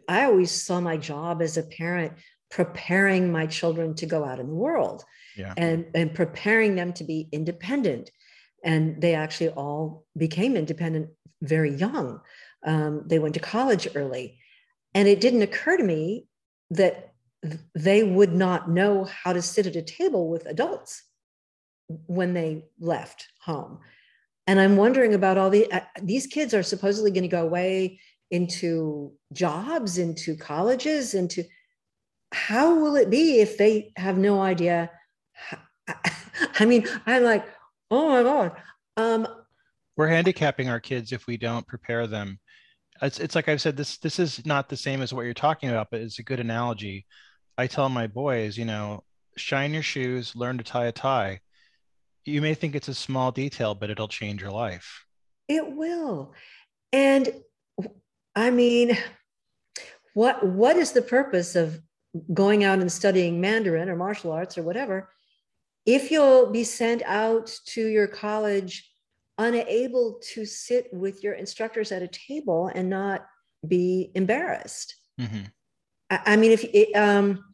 [0.09, 2.13] I always saw my job as a parent
[2.51, 5.05] preparing my children to go out in the world
[5.37, 5.55] yeah.
[5.57, 8.11] and, and preparing them to be independent.
[8.65, 11.11] And they actually all became independent
[11.43, 12.21] very young.
[12.67, 14.39] Um, they went to college early.
[14.95, 16.27] And it didn't occur to me
[16.71, 17.08] that
[17.75, 21.03] they would not know how to sit at a table with adults
[22.07, 23.79] when they left home.
[24.47, 28.01] And I'm wondering about all the, uh, these kids are supposedly going to go away
[28.31, 31.45] into jobs, into colleges, into
[32.33, 34.91] how will it be if they have no idea?
[36.59, 37.47] I mean, I'm like,
[37.91, 38.53] oh my God.
[38.97, 39.27] Um,
[39.97, 42.39] We're handicapping our kids if we don't prepare them.
[43.01, 45.71] It's, it's like I've said, this, this is not the same as what you're talking
[45.71, 47.07] about, but it's a good analogy.
[47.59, 49.03] I tell my boys, you know,
[49.37, 51.41] shine your shoes, learn to tie a tie.
[52.25, 55.05] You may think it's a small detail, but it'll change your life.
[55.49, 56.35] It will.
[56.93, 57.29] And
[58.37, 58.97] I mean,
[60.15, 61.81] what what is the purpose of
[62.33, 65.11] going out and studying Mandarin or martial arts or whatever
[65.85, 68.91] if you'll be sent out to your college
[69.39, 73.27] unable to sit with your instructors at a table and not
[73.67, 74.95] be embarrassed?
[75.21, 75.45] Mm-hmm.
[76.11, 77.48] I, I, mean, if it, um,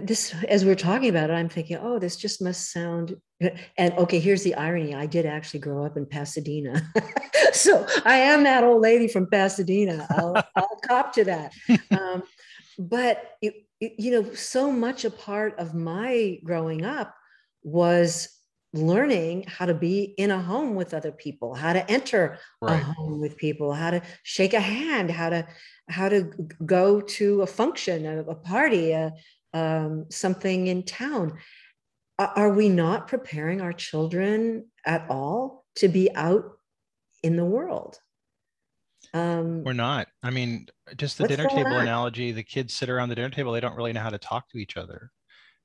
[0.00, 3.16] this as we're talking about it i'm thinking oh this just must sound
[3.76, 4.94] and okay here's the irony.
[4.94, 6.82] I did actually grow up in pasadena.
[7.52, 10.06] So i am that old lady from pasadena.
[10.10, 11.52] I'll, I'll cop to that.
[11.90, 12.22] Um,
[12.78, 17.14] but it, it, you know so much a part of my growing up
[17.62, 18.28] was
[18.74, 22.80] learning how to be in a home with other people how to enter right.
[22.80, 25.46] a home with people how to shake a hand how to
[25.88, 26.30] how to
[26.66, 29.12] go to a function a, a party a,
[29.56, 31.38] um, something in town.
[32.18, 36.44] Are we not preparing our children at all to be out
[37.22, 37.98] in the world?
[39.12, 40.08] Um, We're not.
[40.22, 40.66] I mean,
[40.96, 41.82] just the dinner table on?
[41.82, 44.48] analogy the kids sit around the dinner table, they don't really know how to talk
[44.50, 45.10] to each other.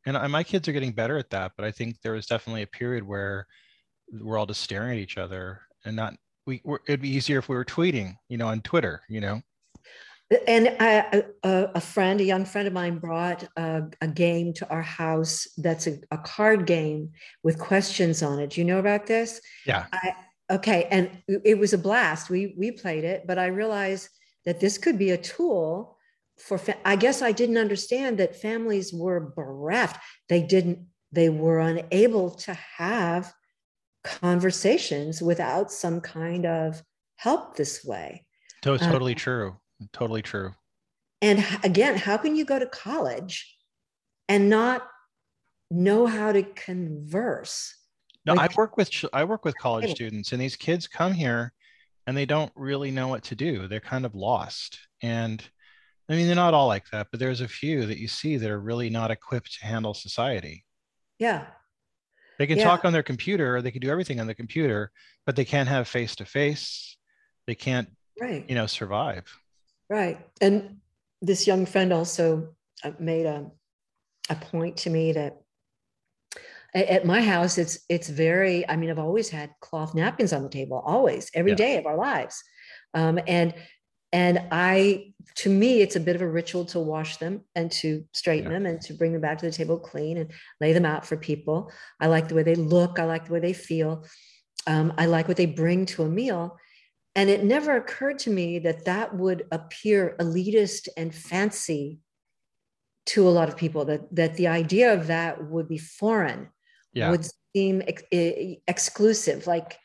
[0.06, 2.68] And my kids are getting better at that, but I think there was definitely a
[2.68, 3.46] period where
[4.12, 6.14] we're all just staring at each other and not
[6.46, 9.42] we it'd be easier if we were tweeting you know on twitter you know
[10.48, 14.70] and I, a, a, friend, a young friend of mine, brought a, a game to
[14.70, 15.48] our house.
[15.58, 17.12] That's a, a, card game
[17.44, 18.52] with questions on it.
[18.52, 19.42] Do you know about this?
[19.66, 19.88] Yeah.
[19.92, 20.16] I,
[20.50, 22.30] okay, and it was a blast.
[22.30, 24.10] We we played it, but I realized
[24.46, 25.98] that this could be a tool
[26.38, 26.58] for.
[26.58, 30.00] Fa- I guess I didn't understand that families were bereft.
[30.30, 30.80] They didn't.
[31.12, 33.34] They were unable to have
[34.06, 36.82] conversations without some kind of
[37.18, 38.26] help this way.
[38.64, 39.58] So it's totally um, true
[39.94, 40.54] Totally true.
[41.22, 43.58] And again, how can you go to college
[44.28, 44.88] and not
[45.70, 47.76] know how to converse?
[48.26, 51.54] No, like, I work with I work with college students, and these kids come here,
[52.06, 53.68] and they don't really know what to do.
[53.68, 55.44] They're kind of lost, and
[56.12, 58.50] I mean, they're not all like that, but there's a few that you see that
[58.50, 60.66] are really not equipped to handle society.
[61.20, 61.46] Yeah.
[62.38, 62.66] They can yeah.
[62.66, 64.92] talk on their computer, or they can do everything on the computer,
[65.26, 66.98] but they can't have face to face.
[67.48, 67.88] They can't,
[68.20, 68.44] right.
[68.50, 69.24] you know, survive.
[69.92, 70.26] Right.
[70.40, 70.78] And
[71.22, 73.52] this young friend also uh, made a,
[74.30, 75.42] a point to me that
[76.74, 80.48] at my house it's it's very i mean i've always had cloth napkins on the
[80.48, 81.58] table always every yeah.
[81.58, 82.42] day of our lives
[82.94, 83.54] um, and
[84.14, 88.06] and i to me it's a bit of a ritual to wash them and to
[88.14, 88.58] straighten yeah.
[88.58, 91.18] them and to bring them back to the table clean and lay them out for
[91.18, 94.06] people i like the way they look i like the way they feel
[94.66, 96.58] um, i like what they bring to a meal
[97.16, 102.00] and it never occurred to me that that would appear elitist and fancy
[103.08, 106.50] to a lot of people, that, that the idea of that would be foreign,
[106.94, 107.10] yeah.
[107.10, 108.04] would seem ex-
[108.68, 109.48] exclusive.
[109.48, 109.78] Like,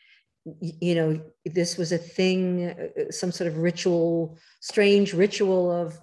[0.60, 5.98] you know, this was a thing, uh, some sort of ritual, strange ritual of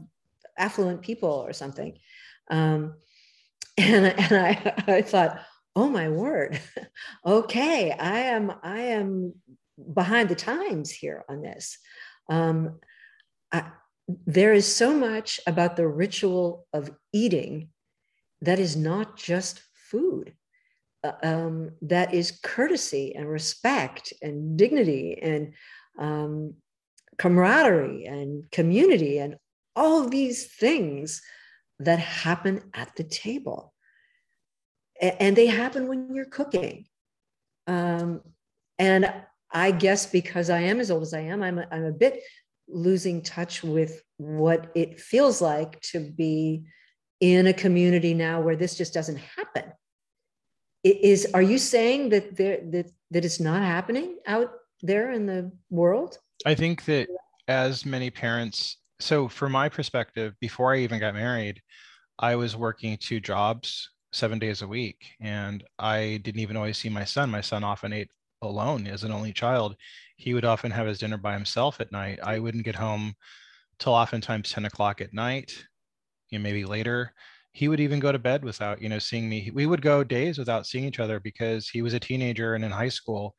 [0.58, 1.98] affluent people or something.
[2.50, 2.96] Um,
[3.78, 5.40] and and I, I thought,
[5.76, 6.60] oh my word,
[7.26, 9.34] okay, I am I am
[9.94, 11.78] behind the times here on this.
[12.30, 12.80] Um,
[13.52, 13.72] I,
[14.26, 17.70] there is so much about the ritual of eating
[18.42, 20.34] that is not just food.
[21.04, 25.54] Uh, um, that is courtesy and respect and dignity and
[26.00, 26.54] um,
[27.18, 29.36] camaraderie and community and
[29.76, 31.22] all these things
[31.80, 33.74] that happen at the table.
[35.02, 36.86] And they happen when you're cooking.
[37.68, 38.22] Um,
[38.80, 39.14] and
[39.54, 42.22] I guess because I am as old as I am, I'm a, I'm a bit
[42.68, 46.64] losing touch with what it feels like to be
[47.20, 49.72] in a community now where this just doesn't happen.
[50.84, 55.26] It is are you saying that there that that it's not happening out there in
[55.26, 56.18] the world?
[56.46, 57.08] I think that
[57.48, 61.62] as many parents, so from my perspective, before I even got married,
[62.20, 66.90] I was working two jobs seven days a week and I didn't even always see
[66.90, 67.32] my son.
[67.32, 68.10] My son often ate
[68.44, 69.76] alone as an only child.
[70.18, 72.20] He would often have his dinner by himself at night.
[72.24, 73.16] I wouldn't get home
[73.80, 75.54] till oftentimes 10 o'clock at night,
[76.30, 77.14] you know, maybe later.
[77.52, 79.52] He would even go to bed without, you know, seeing me.
[79.54, 82.72] We would go days without seeing each other because he was a teenager and in
[82.72, 83.36] high school.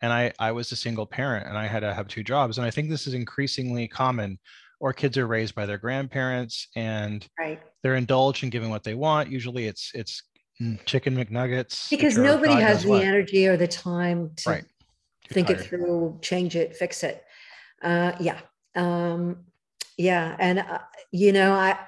[0.00, 2.58] And I, I was a single parent and I had to have two jobs.
[2.58, 4.38] And I think this is increasingly common
[4.80, 7.60] or kids are raised by their grandparents and right.
[7.82, 9.30] they're indulged in giving what they want.
[9.30, 10.22] Usually it's it's
[10.84, 11.88] chicken McNuggets.
[11.90, 13.04] Because nobody has the what.
[13.04, 14.64] energy or the time to right.
[15.30, 15.60] think tired.
[15.60, 17.24] it through, change it, fix it.
[17.82, 18.40] Uh, yeah.
[18.74, 19.44] Um,
[19.96, 20.36] yeah.
[20.38, 20.78] And, uh,
[21.12, 21.78] you know, I,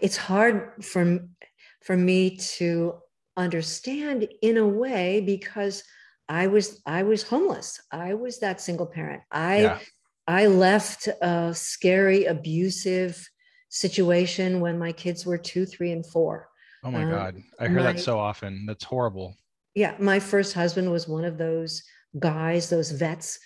[0.00, 1.20] it's hard for,
[1.82, 2.94] for me to
[3.36, 5.84] understand in a way because
[6.28, 7.80] I was, I was homeless.
[7.90, 9.22] I was that single parent.
[9.30, 9.78] I, yeah.
[10.26, 13.28] I left a scary, abusive
[13.70, 16.48] situation when my kids were two, three, and four.
[16.82, 17.42] Oh my um, God.
[17.58, 18.66] I hear my, that so often.
[18.66, 19.36] That's horrible.
[19.74, 19.94] Yeah.
[19.98, 21.82] My first husband was one of those
[22.18, 23.38] guys, those vets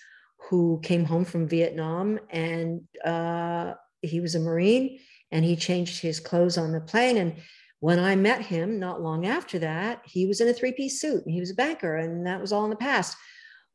[0.49, 4.99] who came home from Vietnam and uh, he was a Marine
[5.31, 7.17] and he changed his clothes on the plane.
[7.17, 7.35] And
[7.79, 11.23] when I met him not long after that, he was in a three piece suit
[11.25, 13.17] and he was a banker and that was all in the past.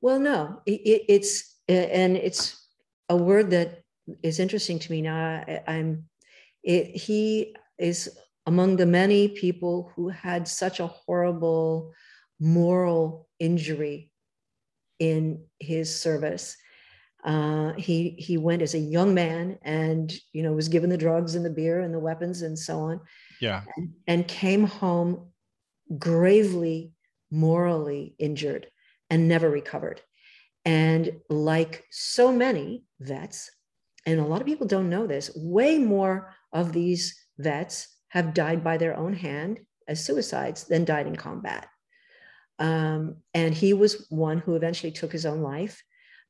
[0.01, 2.67] Well, no, it, it's, and it's
[3.09, 3.83] a word that
[4.23, 5.45] is interesting to me now.
[5.47, 6.05] I, am
[6.65, 11.93] it, he is among the many people who had such a horrible
[12.41, 14.11] moral injury
[14.99, 16.57] in his service.
[17.25, 21.37] Uh, he he went as a young man and you know was given the drugs
[21.37, 23.01] and the beer and the weapons and so on.
[23.41, 25.29] Yeah, and, and came home
[25.99, 26.93] gravely
[27.31, 28.67] morally injured
[29.09, 30.01] and never recovered.
[30.65, 33.51] And like so many vets,
[34.07, 38.63] and a lot of people don't know this, way more of these vets have died
[38.63, 41.67] by their own hand as suicides than died in combat.
[42.59, 45.83] Um, and he was one who eventually took his own life.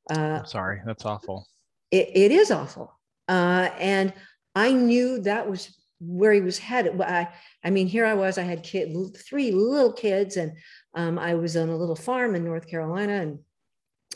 [0.08, 1.48] Uh, sorry, that's awful.
[1.90, 2.96] It, it is awful.
[3.28, 4.12] Uh, and
[4.54, 7.00] I knew that was where he was headed.
[7.00, 7.28] I,
[7.64, 10.52] I mean, here I was, I had kid, three little kids, and
[10.94, 13.38] um, I was on a little farm in North Carolina and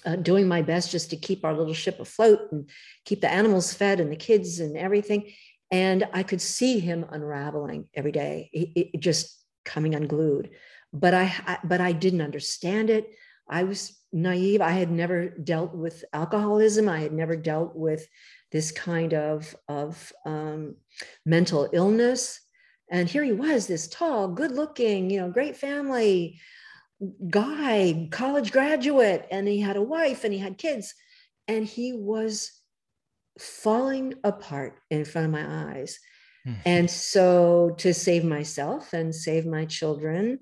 [0.04, 2.70] uh, doing my best just to keep our little ship afloat and
[3.04, 5.32] keep the animals fed and the kids and everything
[5.70, 10.50] and i could see him unraveling every day it, it just coming unglued.
[10.92, 13.10] But I, I, but i didn't understand it.
[13.48, 14.62] I was naive.
[14.62, 16.88] I had never dealt with alcoholism.
[16.88, 18.08] I had never dealt with
[18.50, 20.76] this kind of of um,
[21.26, 22.40] mental illness.
[22.90, 26.40] And here he was this tall good looking you know great family
[27.28, 30.94] guy college graduate and he had a wife and he had kids.
[31.48, 32.52] And he was
[33.38, 35.98] falling apart in front of my eyes.
[36.46, 36.60] Mm-hmm.
[36.64, 40.40] And so, to save myself and save my children,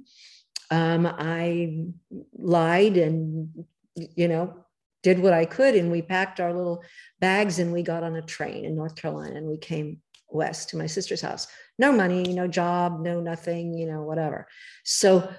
[0.70, 1.86] um, I
[2.34, 4.64] lied and, you know,
[5.02, 5.74] did what I could.
[5.74, 6.82] And we packed our little
[7.20, 10.76] bags and we got on a train in North Carolina and we came west to
[10.76, 11.46] my sister's house.
[11.78, 14.46] No money, no job, no nothing, you know, whatever.
[14.84, 15.32] So,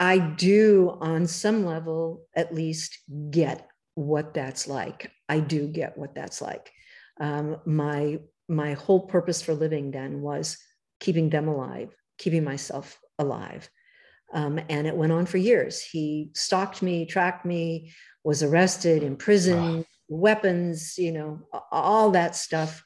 [0.00, 2.98] I do, on some level, at least
[3.30, 5.12] get what that's like.
[5.28, 6.72] I do get what that's like
[7.20, 10.58] um, my my whole purpose for living then was
[10.98, 13.70] keeping them alive, keeping myself alive.
[14.32, 15.82] Um, and it went on for years.
[15.82, 17.92] He stalked me, tracked me,
[18.24, 19.86] was arrested, imprisoned, oh.
[20.08, 22.82] weapons, you know, all that stuff.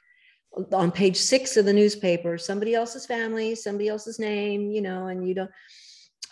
[0.72, 5.26] On page six of the newspaper, somebody else's family, somebody else's name, you know, and
[5.26, 5.50] you don't.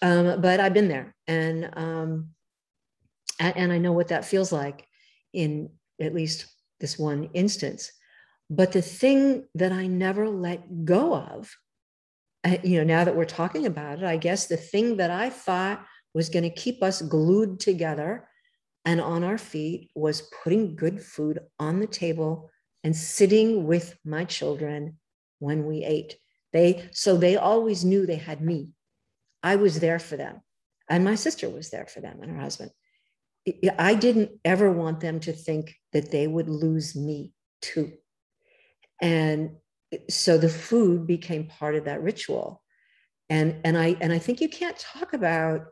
[0.01, 2.29] Um, but I've been there, and um,
[3.39, 4.87] and I know what that feels like
[5.33, 6.47] in at least
[6.83, 7.91] this one instance.
[8.51, 11.51] But the thing that I never let go of,
[12.45, 15.31] uh, you know, now that we're talking about it, I guess the thing that I
[15.31, 18.29] thought was going to keep us glued together
[18.85, 22.51] and on our feet was putting good food on the table
[22.85, 24.99] and sitting with my children
[25.39, 26.17] when we ate.
[26.53, 28.73] They so they always knew they had me.
[29.43, 30.43] I was there for them.
[30.91, 32.71] And my sister was there for them and her husband.
[33.79, 37.93] I didn't ever want them to think that they would lose me too.
[39.01, 39.57] And
[40.09, 42.63] so the food became part of that ritual.
[43.29, 45.67] And, and I and I think you can't talk about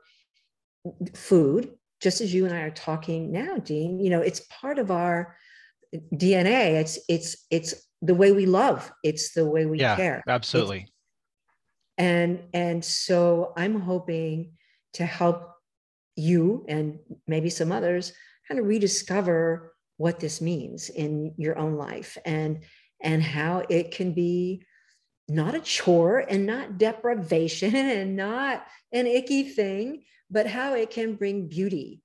[1.14, 4.00] food just as you and I are talking now, Dean.
[4.00, 5.36] You know, it's part of our
[6.14, 6.80] DNA.
[6.80, 8.90] It's it's it's the way we love.
[9.04, 10.22] It's the way we yeah, care.
[10.26, 10.80] Absolutely.
[10.80, 10.92] It's,
[11.98, 14.52] and and so I'm hoping
[14.94, 15.52] to help
[16.16, 18.12] you and maybe some others
[18.48, 22.64] kind of rediscover what this means in your own life and
[23.02, 24.62] and how it can be
[25.28, 31.14] not a chore and not deprivation and not an icky thing but how it can
[31.14, 32.02] bring beauty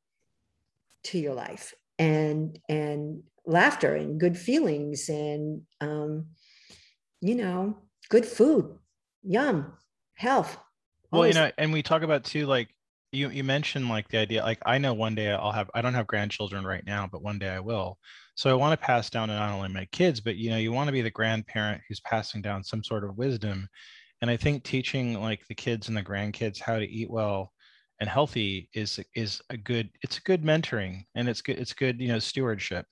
[1.04, 6.28] to your life and and laughter and good feelings and um,
[7.22, 7.78] you know
[8.10, 8.78] good food
[9.24, 9.74] yum
[10.16, 10.58] health
[11.12, 12.70] well you know and we talk about too like
[13.16, 15.94] you you mentioned like the idea like i know one day i'll have i don't
[15.94, 17.98] have grandchildren right now but one day i will.
[18.36, 20.72] So i want to pass down to not only my kids but you know you
[20.72, 23.68] want to be the grandparent who's passing down some sort of wisdom.
[24.22, 27.52] And i think teaching like the kids and the grandkids how to eat well
[28.00, 32.00] and healthy is is a good it's a good mentoring and it's good it's good
[32.02, 32.86] you know stewardship.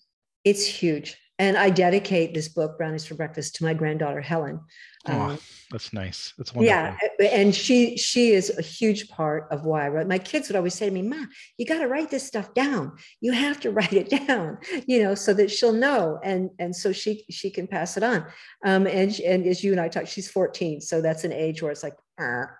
[0.43, 4.61] It's huge and I dedicate this book, Brownies for Breakfast, to my granddaughter Helen.
[5.05, 5.39] Oh, um,
[5.69, 6.33] that's nice.
[6.37, 6.77] That's wonderful.
[6.77, 10.07] Yeah, and she she is a huge part of why I wrote.
[10.07, 11.25] My kids would always say to me, "Ma,
[11.57, 12.93] you got to write this stuff down.
[13.19, 16.93] You have to write it down, you know, so that she'll know, and and so
[16.93, 18.25] she she can pass it on."
[18.63, 21.73] Um, and and as you and I talked, she's 14, so that's an age where
[21.73, 21.97] it's like,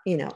[0.06, 0.32] you know,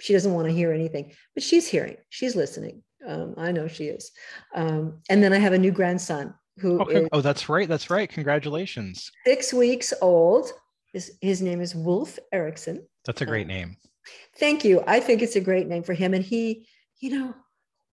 [0.00, 2.82] she doesn't want to hear anything, but she's hearing, she's listening.
[3.06, 4.10] Um, I know she is.
[4.54, 7.68] Um, and then I have a new grandson who oh, oh, that's right.
[7.68, 8.08] That's right.
[8.08, 9.10] Congratulations.
[9.26, 10.52] Six weeks old.
[10.92, 12.86] His, his name is Wolf Erickson.
[13.06, 13.76] That's a great um, name.
[14.36, 14.82] Thank you.
[14.86, 16.12] I think it's a great name for him.
[16.12, 16.66] And he,
[17.00, 17.34] you know,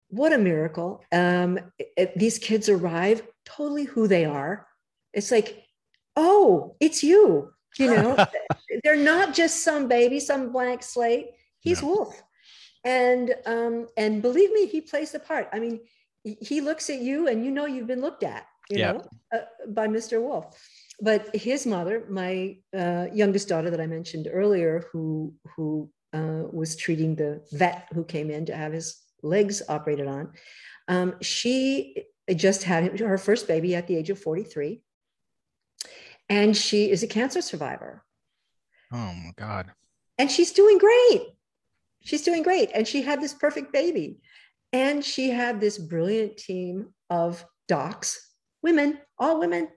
[0.09, 1.03] what a miracle.
[1.11, 4.67] Um, it, these kids arrive totally who they are.
[5.13, 5.63] It's like,
[6.15, 7.49] oh, it's you.
[7.79, 8.25] You know,
[8.83, 11.31] they're not just some baby, some blank slate.
[11.59, 11.87] He's no.
[11.87, 12.21] Wolf.
[12.85, 15.49] And um, and believe me, he plays the part.
[15.53, 15.79] I mean,
[16.23, 18.91] he looks at you and you know you've been looked at you yeah.
[18.93, 20.45] know uh, by mr wolf.
[21.01, 26.75] But his mother my uh, youngest daughter that i mentioned earlier who who uh, was
[26.75, 30.31] treating the vet who came in to have his legs operated on
[30.87, 32.03] um, she
[32.35, 34.81] just had her first baby at the age of 43
[36.29, 38.03] and she is a cancer survivor.
[38.91, 39.71] Oh my god.
[40.17, 41.21] And she's doing great.
[42.01, 42.69] She's doing great.
[42.73, 44.19] And she had this perfect baby
[44.73, 48.31] and she had this brilliant team of docs,
[48.63, 49.69] women, all women.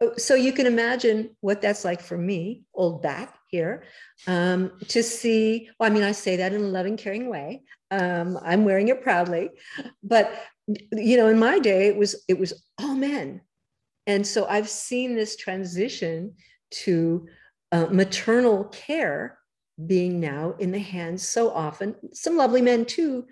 [0.00, 3.84] Oh, so you can imagine what that's like for me, old bat here,
[4.26, 5.70] um, to see.
[5.78, 7.62] Well, I mean, I say that in a loving, caring way.
[7.90, 9.50] Um, I'm wearing it proudly,
[10.02, 10.32] but
[10.92, 13.40] you know, in my day, it was it was all men,
[14.06, 16.34] and so I've seen this transition
[16.84, 17.26] to
[17.70, 19.38] uh, maternal care
[19.86, 23.26] being now in the hands so often some lovely men too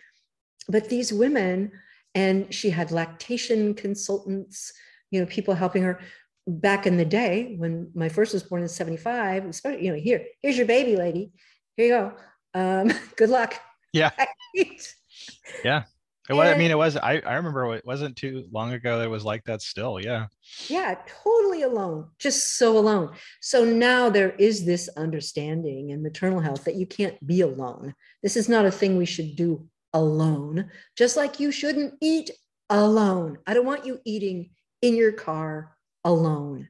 [0.71, 1.73] but these women,
[2.15, 4.73] and she had lactation consultants,
[5.11, 6.01] you know, people helping her
[6.47, 10.25] back in the day when my first was born in 75, especially, you know, here,
[10.43, 11.33] here's your baby lady.
[11.77, 12.13] Here you go.
[12.55, 13.55] Um, good luck.
[13.93, 14.11] Yeah.
[15.65, 15.85] yeah.
[16.29, 19.05] It was, I mean, it was, I, I remember it wasn't too long ago that
[19.07, 19.99] it was like that still.
[19.99, 20.27] Yeah.
[20.69, 20.95] Yeah.
[21.25, 23.15] Totally alone, just so alone.
[23.41, 27.95] So now there is this understanding in maternal health that you can't be alone.
[28.23, 32.31] This is not a thing we should do alone, just like you shouldn't eat
[32.69, 33.39] alone.
[33.47, 34.51] I don't want you eating
[34.83, 36.69] in your car alone.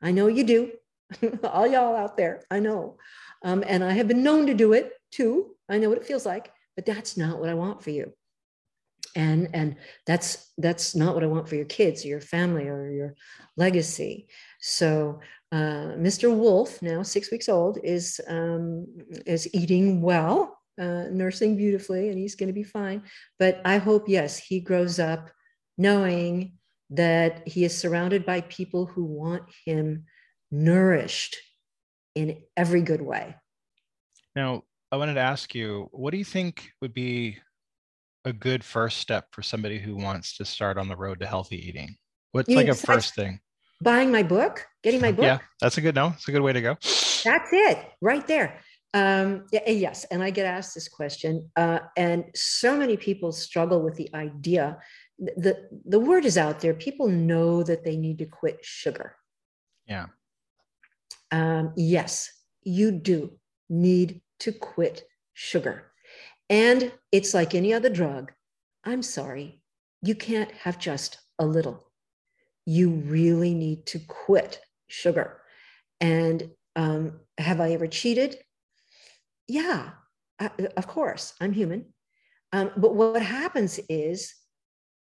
[0.00, 0.72] I know you do.
[1.44, 2.96] All y'all out there, I know.
[3.44, 5.56] Um, and I have been known to do it too.
[5.68, 8.12] I know what it feels like, but that's not what I want for you.
[9.14, 12.90] And and that's that's not what I want for your kids, or your family, or
[12.90, 13.14] your
[13.58, 14.28] legacy.
[14.60, 15.20] So
[15.50, 16.34] uh, Mr.
[16.34, 18.86] Wolf, now six weeks old, is um,
[19.26, 23.02] is eating well uh, nursing beautifully and he's going to be fine.
[23.38, 25.30] But I hope, yes, he grows up
[25.78, 26.54] knowing
[26.90, 30.04] that he is surrounded by people who want him
[30.50, 31.36] nourished
[32.14, 33.34] in every good way.
[34.36, 37.38] Now, I wanted to ask you, what do you think would be
[38.24, 41.66] a good first step for somebody who wants to start on the road to healthy
[41.66, 41.96] eating?
[42.32, 43.40] What's you like a first thing?
[43.80, 45.24] Buying my book, getting my book.
[45.24, 46.08] Yeah, that's a good no.
[46.08, 46.74] It's a good way to go.
[47.24, 48.60] That's it, right there.
[48.94, 53.80] Um, yeah, yes, and I get asked this question, uh, and so many people struggle
[53.80, 54.78] with the idea.
[55.18, 56.74] The, the word is out there.
[56.74, 59.16] People know that they need to quit sugar.
[59.86, 60.06] Yeah.
[61.30, 62.30] Um, yes,
[62.62, 63.38] you do
[63.70, 65.90] need to quit sugar.
[66.50, 68.32] And it's like any other drug.
[68.84, 69.62] I'm sorry,
[70.02, 71.90] you can't have just a little.
[72.66, 75.40] You really need to quit sugar.
[76.00, 78.36] And um, have I ever cheated?
[79.52, 79.90] Yeah,
[80.40, 81.84] I, of course, I'm human.
[82.54, 84.32] Um, but what happens is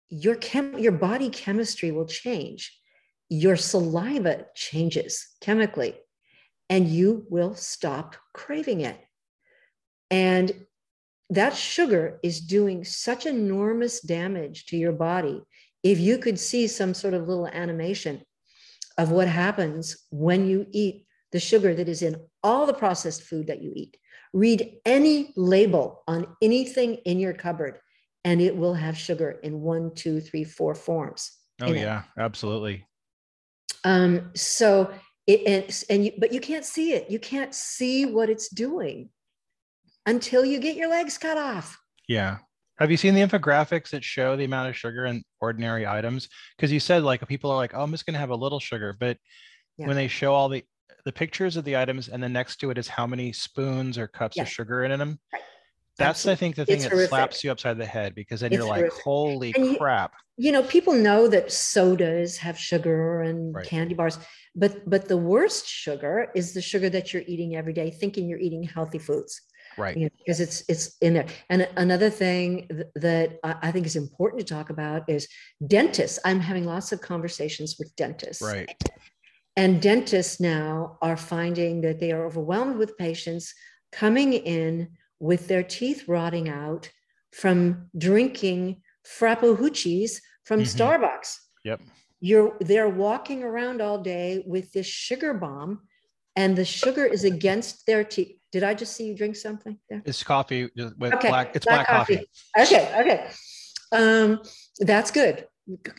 [0.09, 2.75] your chem- your body chemistry will change.
[3.29, 5.93] Your saliva changes chemically,
[6.67, 8.97] and you will stop craving it.
[10.09, 10.51] And
[11.29, 15.43] that sugar is doing such enormous damage to your body.
[15.83, 18.23] If you could see some sort of little animation
[18.97, 23.45] of what happens when you eat the sugar that is in all the processed food
[23.45, 23.95] that you eat,
[24.33, 27.79] read any label on anything in your cupboard,
[28.23, 31.31] and it will have sugar in one, two, three, four forms.
[31.61, 32.21] Oh, yeah, it.
[32.21, 32.85] absolutely.
[33.83, 34.91] Um, so
[35.27, 37.09] it, and, and you, but you can't see it.
[37.09, 39.09] You can't see what it's doing
[40.05, 41.77] until you get your legs cut off.
[42.07, 42.37] Yeah.
[42.79, 46.29] Have you seen the infographics that show the amount of sugar in ordinary items?
[46.55, 48.59] Because you said like people are like, oh, I'm just going to have a little
[48.59, 49.17] sugar, but
[49.77, 49.87] yeah.
[49.87, 50.63] when they show all the
[51.09, 54.07] the pictures of the items and then next to it is how many spoons or
[54.07, 55.17] cups of sugar in them.
[55.33, 55.41] Right.
[55.97, 56.31] That's Absolutely.
[56.31, 57.09] I think the thing it's that horrific.
[57.09, 58.93] slaps you upside the head because then it's you're horrific.
[58.93, 60.13] like, holy you, crap.
[60.37, 63.65] You know, people know that sodas have sugar and right.
[63.65, 64.19] candy bars,
[64.55, 68.37] but but the worst sugar is the sugar that you're eating every day, thinking you're
[68.37, 69.41] eating healthy foods
[69.77, 73.85] right you know, because it's it's in there and another thing th- that i think
[73.85, 75.27] is important to talk about is
[75.67, 78.75] dentists i'm having lots of conversations with dentists right
[79.59, 83.53] and dentists now are finding that they are overwhelmed with patients
[83.91, 84.87] coming in
[85.19, 86.89] with their teeth rotting out
[87.33, 90.81] from drinking frappucci's from mm-hmm.
[90.81, 91.35] starbucks
[91.65, 91.81] yep
[92.21, 95.81] you're they're walking around all day with this sugar bomb
[96.35, 99.77] and the sugar is against their teeth did I just see you drink something?
[99.89, 100.01] There?
[100.05, 101.29] It's coffee with okay.
[101.29, 101.55] black.
[101.55, 102.25] It's black, black coffee.
[102.57, 102.75] coffee.
[102.75, 103.29] Okay, okay.
[103.91, 104.41] Um,
[104.79, 105.45] that's good.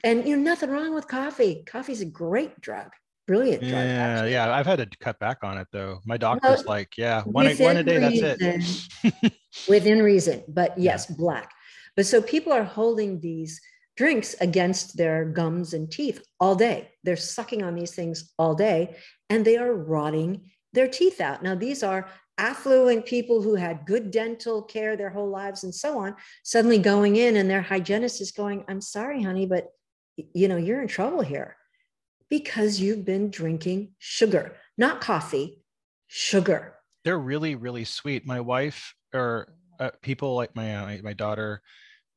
[0.03, 1.63] And you know, nothing wrong with coffee.
[1.65, 2.91] Coffee's a great drug.
[3.31, 3.62] Brilliant.
[3.62, 4.53] Yeah, yeah.
[4.53, 6.01] I've had to cut back on it though.
[6.05, 9.33] My doctor's well, like, yeah, one, one a day, reason, that's it.
[9.68, 11.14] within reason, but yes, yeah.
[11.16, 11.53] black.
[11.95, 13.61] But so people are holding these
[13.97, 16.91] drinks against their gums and teeth all day.
[17.05, 18.97] They're sucking on these things all day
[19.28, 21.41] and they are rotting their teeth out.
[21.41, 25.99] Now, these are affluent people who had good dental care their whole lives and so
[25.99, 29.68] on suddenly going in and their hygienist is going i'm sorry honey but
[30.33, 31.59] you know you're in trouble here
[32.31, 35.62] because you've been drinking sugar not coffee
[36.07, 41.61] sugar they're really really sweet my wife or uh, people like my my daughter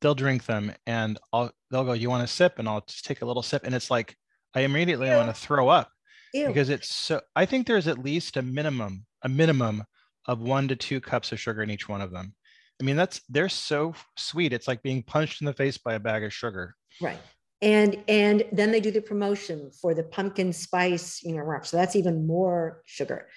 [0.02, 3.22] they'll drink them and I'll, they'll go you want a sip and i'll just take
[3.22, 4.16] a little sip and it's like
[4.54, 5.16] i immediately Ew.
[5.16, 5.90] want to throw up
[6.34, 6.48] Ew.
[6.48, 9.84] because it's so i think there's at least a minimum a minimum
[10.28, 12.34] of one to two cups of sugar in each one of them.
[12.82, 14.54] I mean, that's they're so sweet.
[14.54, 16.76] It's like being punched in the face by a bag of sugar.
[17.02, 17.20] Right.
[17.64, 21.96] And and then they do the promotion for the pumpkin spice, you know, so that's
[21.96, 23.28] even more sugar.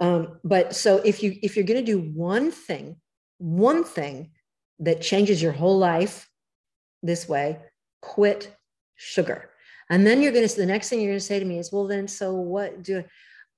[0.00, 2.96] Um, but so if you if you're going to do one thing,
[3.38, 4.30] one thing
[4.80, 6.28] that changes your whole life
[7.02, 7.60] this way,
[8.00, 8.56] quit
[8.94, 9.50] sugar.
[9.90, 11.70] And then you're going to the next thing you're going to say to me is,
[11.70, 13.04] well, then so what do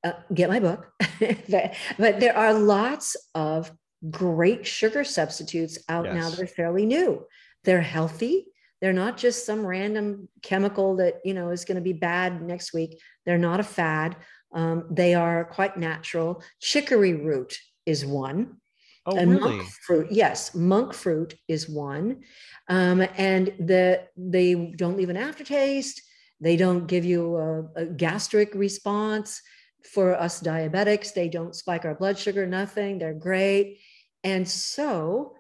[0.04, 0.92] uh, get my book.
[1.48, 3.72] but, but, there are lots of
[4.10, 6.14] great sugar substitutes out yes.
[6.14, 7.24] now that are fairly new.
[7.64, 8.46] They're healthy.
[8.80, 12.72] They're not just some random chemical that you know is going to be bad next
[12.72, 13.00] week.
[13.26, 14.16] They're not a fad.
[14.52, 16.42] Um, they are quite natural.
[16.60, 18.56] Chicory root is one.
[19.06, 19.56] Oh, and really?
[19.56, 22.22] Monk fruit, yes, monk fruit is one,
[22.68, 26.02] um, and the they don't leave an aftertaste.
[26.40, 29.40] They don't give you a, a gastric response
[29.84, 32.98] for us diabetics, they don't spike our blood sugar, nothing.
[32.98, 33.78] They're great.
[34.24, 35.34] And so,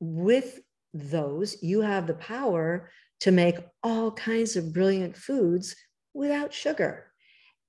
[0.00, 0.60] with
[0.94, 2.90] those, you have the power
[3.20, 5.76] to make all kinds of brilliant foods
[6.14, 7.06] without sugar.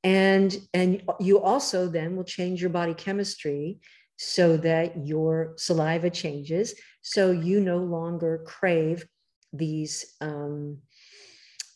[0.03, 3.79] And, and you also then will change your body chemistry
[4.17, 6.75] so that your saliva changes.
[7.01, 9.05] So you no longer crave
[9.51, 10.77] these um,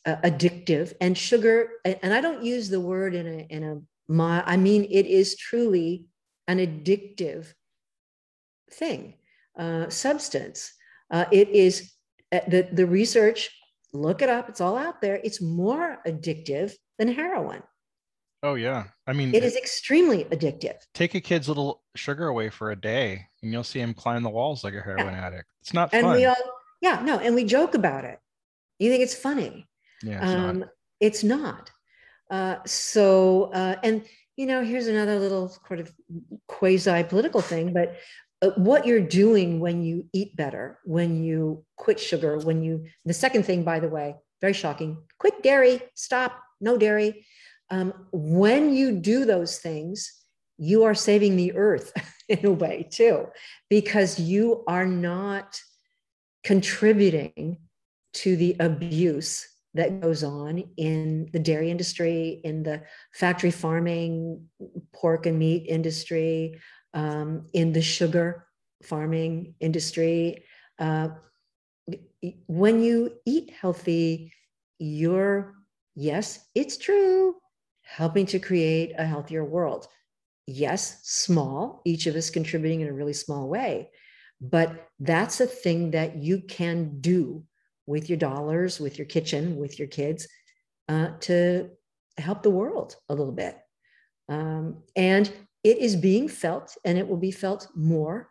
[0.06, 1.72] uh, addictive and sugar.
[1.84, 5.38] And I don't use the word in a, in a my i mean it is
[5.38, 6.06] truly
[6.48, 7.54] an addictive
[8.72, 9.14] thing
[9.58, 10.74] uh, substance
[11.12, 11.92] uh, it is
[12.32, 13.50] uh, the, the research
[13.94, 15.20] look it up it's all out there.
[15.24, 17.64] It's more addictive than heroin.
[18.44, 18.86] Oh yeah.
[19.08, 20.76] I mean it is extremely addictive.
[20.94, 24.30] Take a kid's little sugar away for a day and you'll see him climb the
[24.30, 25.26] walls like a heroin yeah.
[25.28, 25.46] addict.
[25.62, 26.16] It's not and fun.
[26.16, 26.36] we all
[26.82, 28.20] yeah no and we joke about it.
[28.78, 29.68] You think it's funny?
[30.04, 30.70] Yeah it's um, not.
[31.00, 31.72] it's not.
[32.30, 34.04] Uh, so, uh, and
[34.38, 35.92] you know, here's another little sort of
[36.48, 37.98] quasi political thing, but
[38.56, 43.44] what you're doing when you eat better, when you quit sugar, when you, the second
[43.44, 47.26] thing, by the way, very shocking, quit dairy, stop, no dairy.
[47.70, 50.14] Um, when you do those things,
[50.58, 51.92] you are saving the earth
[52.30, 53.28] in a way too,
[53.70, 55.60] because you are not
[56.44, 57.58] contributing
[58.14, 62.82] to the abuse that goes on in the dairy industry, in the
[63.14, 64.48] factory farming,
[64.94, 66.60] pork and meat industry,
[66.94, 68.48] um, in the sugar
[68.84, 70.44] farming industry.
[70.78, 71.10] Uh,
[72.48, 74.34] when you eat healthy,
[74.78, 75.56] you're,
[75.96, 77.36] yes, it's true,
[77.82, 79.88] helping to create a healthier world.
[80.48, 83.92] Yes, small, each of us contributing in a really small way,
[84.42, 87.44] but that's a thing that you can do
[87.86, 90.28] with your dollars, with your kitchen, with your kids
[90.88, 91.70] uh, to
[92.18, 93.58] help the world a little bit.
[94.28, 95.32] Um, and
[95.64, 98.30] it is being felt and it will be felt more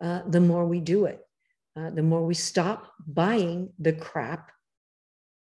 [0.00, 1.20] uh, the more we do it,
[1.76, 4.50] uh, the more we stop buying the crap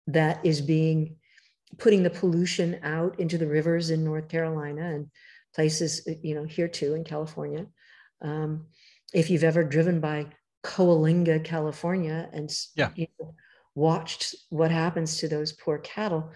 [0.08, 1.16] that is being
[1.78, 5.08] putting the pollution out into the rivers in North Carolina and
[5.54, 7.68] places, you know, here too in California.
[8.22, 8.66] Um,
[9.14, 10.28] if you've ever driven by
[10.64, 12.90] Coalinga, California, and yeah.
[12.96, 13.36] you know,
[13.76, 16.32] watched what happens to those poor cattle.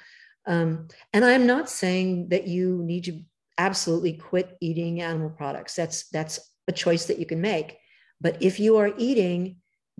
[0.46, 3.22] Um, and I'm not saying that you need to
[3.58, 5.76] absolutely quit eating animal products.
[5.76, 7.78] That's that's a choice that you can make.
[8.22, 9.58] But if you are eating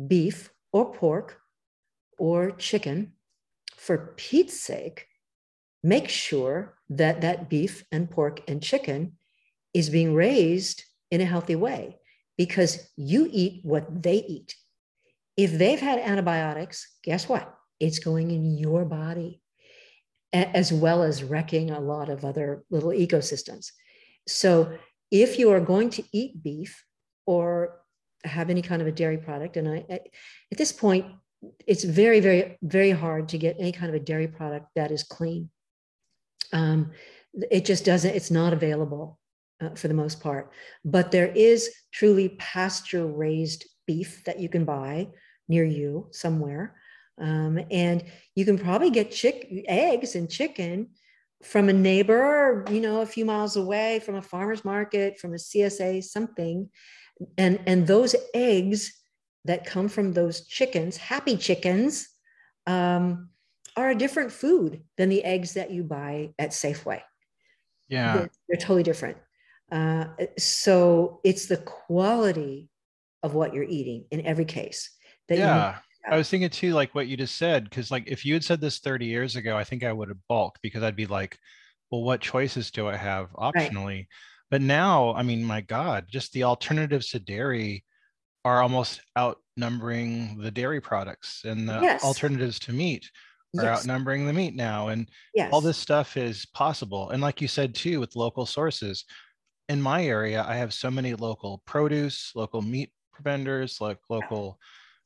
[0.08, 1.40] beef or pork
[2.18, 3.14] or chicken,
[3.76, 5.08] for Pete's sake,
[5.84, 9.18] make sure that that beef and pork and chicken
[9.74, 11.98] is being raised in a healthy way
[12.38, 14.56] because you eat what they eat.
[15.36, 17.54] If they've had antibiotics, guess what?
[17.80, 19.43] It's going in your body
[20.34, 23.72] as well as wrecking a lot of other little ecosystems.
[24.28, 24.78] So
[25.12, 26.84] if you are going to eat beef
[27.26, 27.80] or
[28.24, 31.06] have any kind of a dairy product, and I, at this point,
[31.68, 35.04] it's very, very, very hard to get any kind of a dairy product that is
[35.04, 35.50] clean.
[36.52, 36.92] Um,
[37.52, 39.20] it just doesn't, it's not available
[39.62, 40.52] uh, for the most part.
[40.84, 45.10] But there is truly pasture raised beef that you can buy
[45.48, 46.76] near you somewhere.
[47.20, 48.04] Um, and
[48.36, 50.90] you can probably get chick eggs and chicken
[51.44, 55.38] from a neighbor, you know, a few miles away from a farmer's market, from a
[55.38, 56.70] CSA, something.
[57.38, 58.94] And, and those eggs
[59.46, 62.08] that come from those chickens, happy chickens,
[62.66, 63.30] um,
[63.76, 67.02] are a different food than the eggs that you buy at Safeway.
[67.90, 68.14] Yeah.
[68.14, 69.18] They're, they're totally different.
[69.72, 70.06] Uh,
[70.38, 72.70] so it's the quality
[73.24, 74.92] of what you're eating in every case.
[75.30, 75.78] That yeah.
[76.10, 78.60] I was thinking too, like what you just said, because like if you had said
[78.60, 81.38] this 30 years ago, I think I would have balked because I'd be like,
[81.92, 83.86] well, what choices do I have optionally?
[83.86, 84.08] Right.
[84.52, 87.84] But now, I mean, my God, just the alternatives to dairy
[88.46, 92.04] are almost outnumbering the dairy products and the yes.
[92.04, 93.10] alternatives to meat
[93.58, 93.80] are yes.
[93.80, 94.90] outnumbering the meat now.
[94.90, 95.50] And yes.
[95.54, 97.12] all this stuff is possible.
[97.12, 99.06] And like you said too, with local sources,
[99.70, 102.92] in my area, I have so many local produce, local meat
[103.22, 104.60] vendors, like local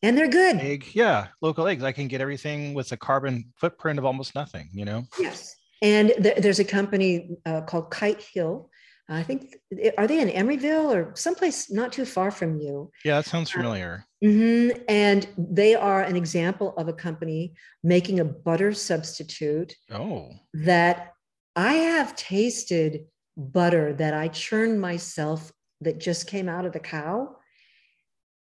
[0.03, 0.57] and they're good.
[0.57, 1.83] Egg yeah local eggs.
[1.83, 5.05] I can get everything with a carbon footprint of almost nothing you know?
[5.19, 5.55] Yes.
[5.81, 8.69] And th- there's a company uh, called kite hill.
[9.09, 9.55] I think
[9.97, 12.91] are they in emeryville or someplace not too far from you?
[13.05, 14.05] Yeah that sounds uh, familiar.
[14.23, 14.81] uh, mm-hmm.
[14.89, 20.31] and they are an example of a company making a butter substitute oh.
[20.53, 21.13] that
[21.55, 23.05] i have tasted
[23.37, 27.36] butter that i churned myself that just came out of the cow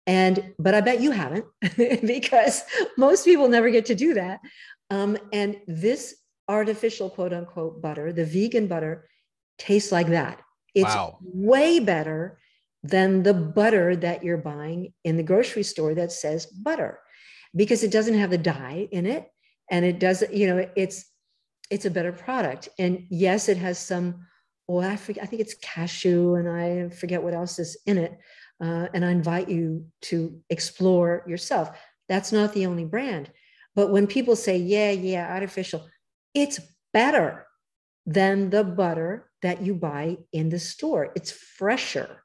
[0.07, 1.45] and, but I bet you haven't
[1.77, 2.63] because
[2.97, 4.39] most people never get to do that.
[4.89, 6.15] Um, and this
[6.47, 9.07] artificial quote unquote butter, the vegan butter,
[9.57, 10.41] tastes like that.
[10.73, 11.17] It's wow.
[11.21, 12.39] way better
[12.83, 16.99] than the butter that you're buying in the grocery store that says butter
[17.55, 19.27] because it doesn't have the dye in it
[19.71, 21.05] and it doesn't you know it's
[21.71, 24.25] it's a better product and yes it has some
[24.67, 28.19] well i forget i think it's cashew and i forget what else is in it
[28.61, 31.77] uh, and I invite you to explore yourself.
[32.07, 33.31] That's not the only brand.
[33.75, 35.85] But when people say, yeah, yeah, artificial,
[36.33, 36.59] it's
[36.93, 37.45] better
[38.05, 41.11] than the butter that you buy in the store.
[41.15, 42.23] It's fresher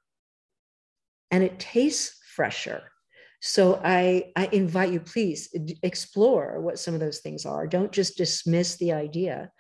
[1.31, 2.83] and it tastes fresher.
[3.41, 7.67] So I, I invite you, please explore what some of those things are.
[7.67, 9.51] Don't just dismiss the idea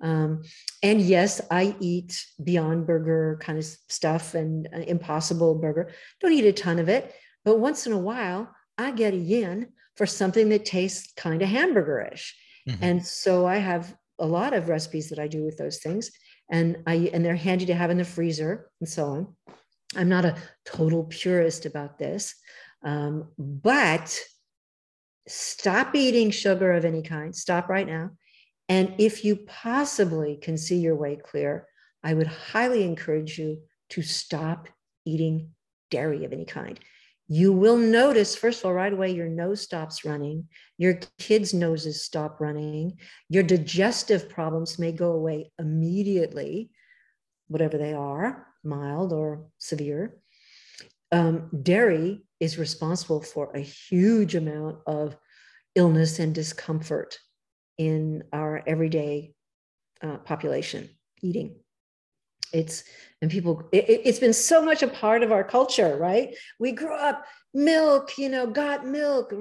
[0.00, 0.42] um,
[0.82, 5.90] and yes, I eat Beyond Burger kind of stuff and uh, Impossible Burger.
[6.20, 9.68] Don't eat a ton of it, but once in a while, I get a yin
[9.96, 12.30] for something that tastes kind of hamburgerish.
[12.68, 12.82] Mm-hmm.
[12.84, 16.10] And so I have a lot of recipes that I do with those things,
[16.50, 19.36] and I and they're handy to have in the freezer and so on.
[19.96, 22.34] I'm not a total purist about this,
[22.84, 24.18] um, but
[25.26, 27.34] stop eating sugar of any kind.
[27.34, 28.10] Stop right now.
[28.70, 31.66] And if you possibly can see your way clear,
[32.04, 34.68] I would highly encourage you to stop
[35.04, 35.50] eating
[35.90, 36.78] dairy of any kind.
[37.26, 40.46] You will notice, first of all, right away, your nose stops running,
[40.78, 42.98] your kids' noses stop running,
[43.28, 46.70] your digestive problems may go away immediately,
[47.48, 50.16] whatever they are, mild or severe.
[51.10, 55.16] Um, dairy is responsible for a huge amount of
[55.74, 57.18] illness and discomfort
[57.78, 59.32] in our everyday
[60.02, 60.88] uh, population
[61.22, 61.56] eating
[62.52, 62.84] it's
[63.22, 66.94] and people it, has been so much a part of our culture right we grew
[66.94, 69.32] up milk you know got milk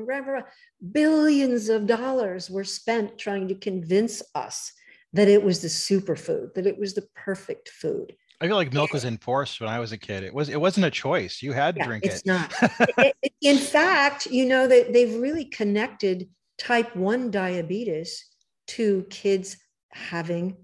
[0.92, 4.72] billions of dollars were spent trying to convince us
[5.14, 8.94] that it was the superfood that it was the perfect food I feel like milk
[8.94, 10.24] was enforced when I was a kid.
[10.24, 11.42] It was it wasn't a choice.
[11.42, 12.26] You had to yeah, drink it's it.
[12.26, 13.14] not.
[13.42, 18.26] In fact, you know that they've really connected type 1 diabetes
[18.68, 19.58] to kids
[19.92, 20.58] having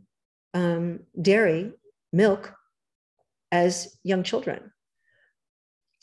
[0.54, 1.72] um, dairy
[2.14, 2.54] milk
[3.52, 4.72] as young children.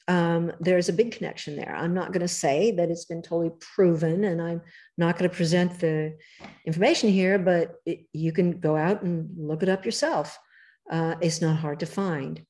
[0.08, 1.74] Um, there's a big connection there.
[1.76, 4.60] I'm not going to say that it's been totally proven, and I'm
[4.98, 6.18] not going to present the
[6.66, 10.38] information here, but it, you can go out and look it up yourself.
[10.90, 12.44] Uh, it's not hard to find.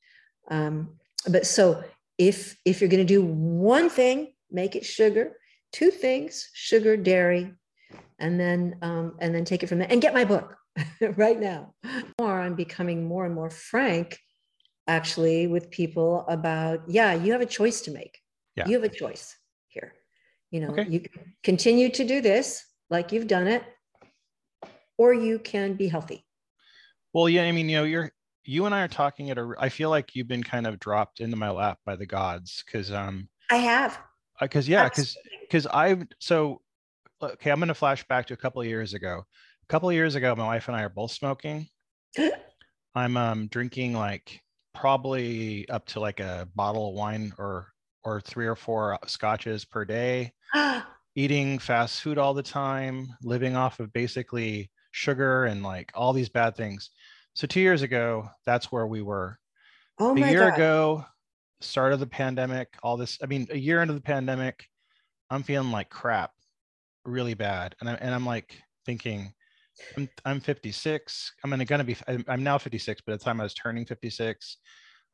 [0.50, 0.96] Um,
[1.28, 1.84] but so
[2.16, 5.32] if if you're going to do one thing, make it sugar.
[5.72, 7.52] Two things: sugar, dairy,
[8.18, 9.90] and then um, and then take it from there.
[9.90, 10.56] And get my book.
[11.16, 11.74] right now.
[12.18, 14.18] More, I'm becoming more and more frank
[14.86, 18.18] actually with people about, yeah, you have a choice to make.
[18.56, 18.66] Yeah.
[18.66, 19.36] You have a choice
[19.68, 19.94] here.
[20.50, 20.86] You know, okay.
[20.88, 21.04] you
[21.42, 23.64] continue to do this like you've done it,
[24.98, 26.26] or you can be healthy.
[27.14, 28.12] Well, yeah, I mean, you know, you're
[28.44, 31.20] you and I are talking at a I feel like you've been kind of dropped
[31.20, 33.98] into my lap by the gods because um I have.
[34.42, 36.60] Because uh, yeah, because because I've so
[37.22, 39.24] okay, I'm gonna flash back to a couple of years ago
[39.62, 41.68] a couple of years ago, my wife and I are both smoking.
[42.94, 44.40] I'm um, drinking like
[44.74, 47.68] probably up to like a bottle of wine or
[48.04, 50.32] or three or four scotches per day.
[51.14, 56.30] eating fast food all the time, living off of basically sugar and like all these
[56.30, 56.90] bad things.
[57.34, 59.38] So two years ago, that's where we were.
[59.98, 60.54] Oh a year God.
[60.54, 61.04] ago,
[61.62, 63.18] start of the pandemic, all this.
[63.22, 64.66] I mean, a year into the pandemic,
[65.30, 66.32] I'm feeling like crap,
[67.04, 69.32] really bad, and I'm and I'm like thinking,
[69.96, 71.32] I'm, I'm 56.
[71.44, 71.96] I'm gonna, gonna be,
[72.28, 74.58] I'm now 56, but at the time I was turning 56,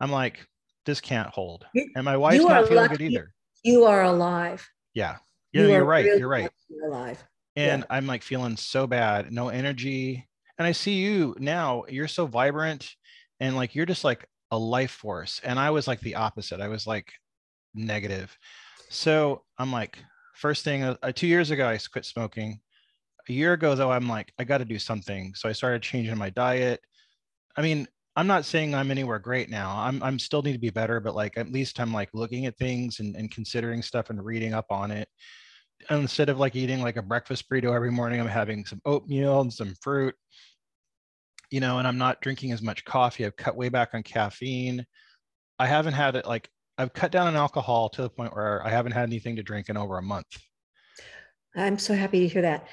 [0.01, 0.47] I'm like,
[0.87, 1.67] this can't hold.
[1.95, 2.97] And my wife's not feeling lucky.
[2.97, 3.35] good either.
[3.63, 4.69] You are alive.
[4.95, 5.17] Yeah.
[5.53, 6.05] you you're right.
[6.05, 6.51] Really you're right.
[6.69, 7.23] You're alive.
[7.57, 7.97] And yeah.
[7.97, 10.27] I'm like feeling so bad, no energy.
[10.59, 12.89] And I see you now, you're so vibrant
[13.41, 15.41] and like you're just like a life force.
[15.45, 16.61] And I was like the opposite.
[16.61, 17.13] I was like
[17.75, 18.37] negative.
[18.91, 19.99] So I'm like,
[20.35, 22.61] first thing, uh, two years ago, I quit smoking
[23.29, 26.17] a year ago though i'm like i got to do something so i started changing
[26.17, 26.81] my diet
[27.57, 27.87] i mean
[28.17, 31.15] i'm not saying i'm anywhere great now i'm i'm still need to be better but
[31.15, 34.67] like at least i'm like looking at things and, and considering stuff and reading up
[34.71, 35.09] on it
[35.91, 39.41] and instead of like eating like a breakfast burrito every morning i'm having some oatmeal
[39.41, 40.15] and some fruit
[41.51, 44.85] you know and i'm not drinking as much coffee i've cut way back on caffeine
[45.59, 48.71] i haven't had it like i've cut down on alcohol to the point where i
[48.71, 50.27] haven't had anything to drink in over a month
[51.57, 52.69] I'm so happy to hear that.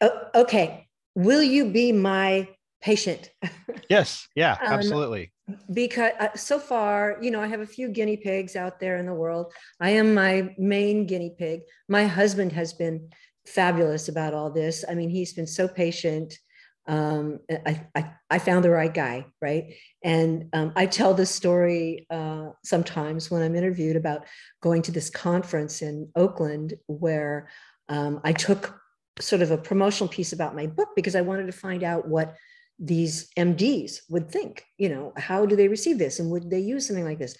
[0.00, 0.88] Uh, okay.
[1.14, 2.48] Will you be my
[2.80, 3.30] patient?
[3.88, 4.28] yes.
[4.34, 5.32] Yeah, um, absolutely.
[5.72, 9.06] Because uh, so far, you know, I have a few guinea pigs out there in
[9.06, 9.52] the world.
[9.80, 11.60] I am my main guinea pig.
[11.88, 13.10] My husband has been
[13.46, 14.84] fabulous about all this.
[14.88, 16.38] I mean, he's been so patient.
[16.86, 19.74] Um, I, I, I, found the right guy, right?
[20.02, 24.26] And um, I tell this story uh, sometimes when I'm interviewed about
[24.60, 27.48] going to this conference in Oakland where
[27.88, 28.80] um, I took
[29.20, 32.34] sort of a promotional piece about my book because I wanted to find out what
[32.80, 34.64] these MDs would think.
[34.76, 37.36] You know, how do they receive this and would they use something like this?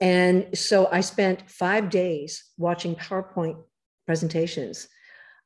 [0.00, 3.56] And so I spent five days watching PowerPoint
[4.06, 4.88] presentations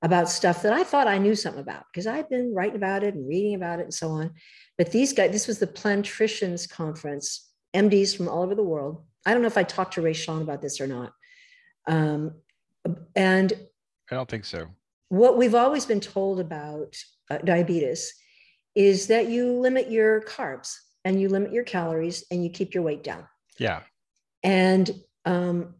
[0.04, 3.14] about stuff that I thought I knew something about because I've been writing about it
[3.14, 4.32] and reading about it and so on.
[4.76, 9.02] But these guys, this was the Plantricians Conference, MDs from all over the world.
[9.24, 11.12] I don't know if I talked to Ray Sean about this or not.
[11.86, 12.34] Um,
[13.16, 13.54] and
[14.10, 14.66] I don't think so.
[15.08, 16.94] What we've always been told about
[17.30, 18.12] uh, diabetes
[18.74, 20.74] is that you limit your carbs
[21.06, 23.26] and you limit your calories and you keep your weight down.
[23.58, 23.80] Yeah.
[24.42, 24.90] And
[25.24, 25.76] um,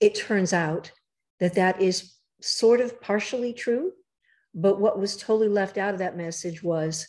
[0.00, 0.90] it turns out
[1.40, 3.92] that that is sort of partially true.
[4.54, 7.06] But what was totally left out of that message was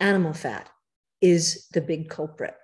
[0.00, 0.68] animal fat
[1.20, 2.54] is the big culprit.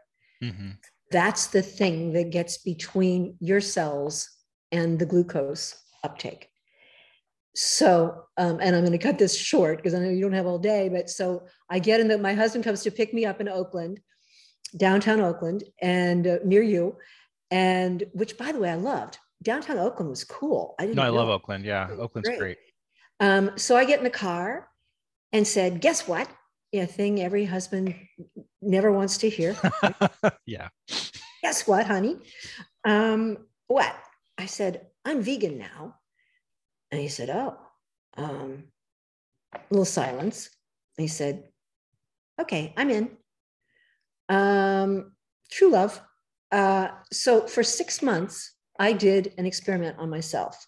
[0.43, 0.71] Mm-hmm.
[1.11, 4.29] That's the thing that gets between your cells
[4.73, 6.49] and the glucose uptake.
[7.55, 10.47] So, um, and I'm going to cut this short because I know you don't have
[10.47, 13.41] all day, but so I get in that my husband comes to pick me up
[13.41, 14.01] in Oakland,
[14.77, 16.97] downtown Oakland, and uh, near you,
[17.51, 19.19] and which, by the way, I loved.
[19.43, 20.75] Downtown Oakland was cool.
[20.79, 20.97] I didn't.
[20.97, 21.65] No, I love Oakland.
[21.65, 22.39] Yeah, Oakland's great.
[22.39, 22.59] great.
[23.21, 24.69] Um, so I get in the car
[25.33, 26.29] and said, "Guess what?
[26.73, 27.95] Yeah, thing every husband
[28.61, 29.57] never wants to hear.
[30.47, 30.69] yeah.
[31.43, 32.19] Guess what, honey?
[32.85, 33.95] Um, what?
[34.37, 35.97] I said, I'm vegan now.
[36.91, 37.57] And he said, Oh,
[38.17, 38.65] um,
[39.55, 40.51] a little silence.
[40.97, 41.45] And he said,
[42.41, 43.11] Okay, I'm in.
[44.29, 45.13] Um,
[45.51, 46.01] true love.
[46.51, 50.67] Uh, so for six months, I did an experiment on myself.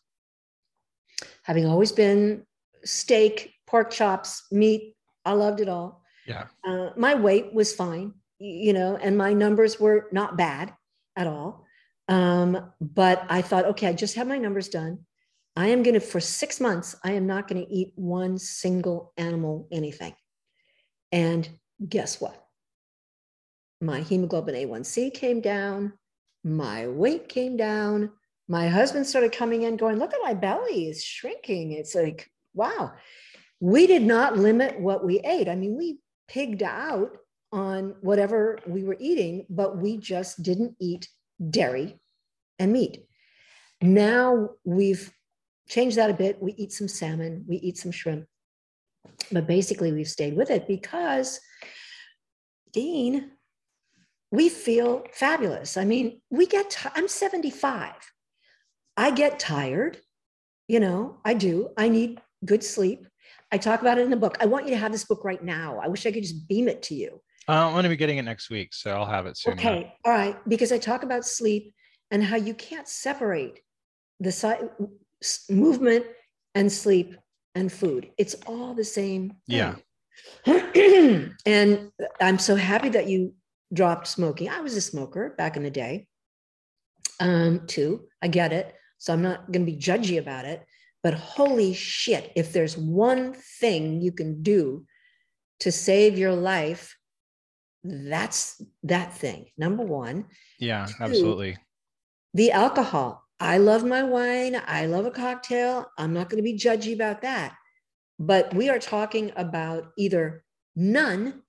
[1.45, 2.47] Having always been
[2.85, 6.03] steak, pork chops, meat, I loved it all.
[6.27, 6.47] Yeah.
[6.67, 10.75] Uh, my weight was fine, you know, and my numbers were not bad
[11.17, 11.67] at all.
[12.09, 15.01] Um, but I thought, okay, I just have my numbers done.
[15.57, 19.13] I am going to, for six months, I am not going to eat one single
[19.17, 20.15] animal anything.
[21.13, 21.49] And
[21.89, 22.37] guess what?
[23.81, 25.93] My hemoglobin A1C came down,
[26.45, 28.11] my weight came down.
[28.49, 31.72] My husband started coming in going, Look at my belly, it's shrinking.
[31.72, 32.93] It's like, wow.
[33.61, 35.49] We did not limit what we ate.
[35.49, 37.16] I mean, we pigged out
[37.53, 41.09] on whatever we were eating, but we just didn't eat
[41.51, 41.99] dairy
[42.59, 43.05] and meat.
[43.82, 45.12] Now we've
[45.68, 46.41] changed that a bit.
[46.41, 48.26] We eat some salmon, we eat some shrimp,
[49.32, 51.41] but basically we've stayed with it because,
[52.72, 53.30] Dean,
[54.31, 55.76] we feel fabulous.
[55.76, 57.93] I mean, we get, t- I'm 75.
[58.97, 59.99] I get tired,
[60.68, 61.70] you know, I do.
[61.76, 63.07] I need good sleep.
[63.53, 64.37] I talk about it in the book.
[64.41, 65.81] I want you to have this book right now.
[65.83, 67.20] I wish I could just beam it to you.
[67.49, 69.55] Uh, I'm going to be getting it next week, so I'll have it soon.
[69.55, 71.74] Okay, all right, because I talk about sleep
[72.11, 73.61] and how you can't separate
[74.20, 76.07] the si- movement
[76.55, 77.16] and sleep
[77.55, 78.11] and food.
[78.18, 79.31] It's all the same.
[79.31, 79.37] Thing.
[79.47, 79.74] Yeah.
[81.47, 83.35] and I'm so happy that you
[83.73, 84.49] dropped smoking.
[84.49, 86.07] I was a smoker back in the day,
[87.21, 88.07] um, too.
[88.23, 88.75] I get it.
[88.99, 90.64] So I'm not going to be judgy about it.
[91.03, 94.85] But holy shit, if there's one thing you can do
[95.61, 96.97] to save your life,
[97.83, 99.47] that's that thing.
[99.57, 100.27] Number one.
[100.59, 101.57] Yeah, Two, absolutely.
[102.35, 103.25] The alcohol.
[103.39, 104.61] I love my wine.
[104.66, 105.87] I love a cocktail.
[105.97, 107.57] I'm not going to be judgy about that.
[108.18, 110.45] But we are talking about either
[110.77, 111.43] none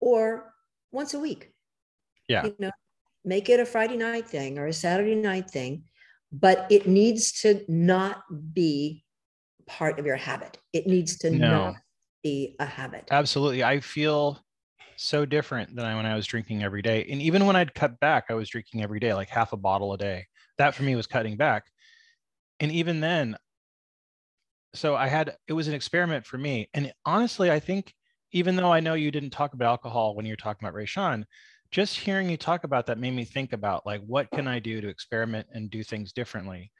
[0.00, 0.52] or
[0.96, 1.52] once a week.
[2.28, 2.46] Yeah.
[2.46, 2.72] You know,
[3.24, 5.84] make it a Friday night thing or a Saturday night thing
[6.32, 8.22] but it needs to not
[8.52, 9.04] be
[9.66, 10.58] part of your habit.
[10.72, 11.48] It needs to no.
[11.48, 11.76] not
[12.22, 13.08] be a habit.
[13.10, 13.64] Absolutely.
[13.64, 14.38] I feel
[14.96, 17.06] so different than I, when I was drinking every day.
[17.10, 19.92] And even when I'd cut back, I was drinking every day, like half a bottle
[19.92, 20.26] a day.
[20.58, 21.66] That for me was cutting back.
[22.60, 23.36] And even then,
[24.74, 26.68] so I had, it was an experiment for me.
[26.74, 27.94] And honestly, I think
[28.36, 31.24] even though I know you didn't talk about alcohol when you were talking about Rayshawn,
[31.70, 34.82] just hearing you talk about that made me think about like what can I do
[34.82, 36.70] to experiment and do things differently.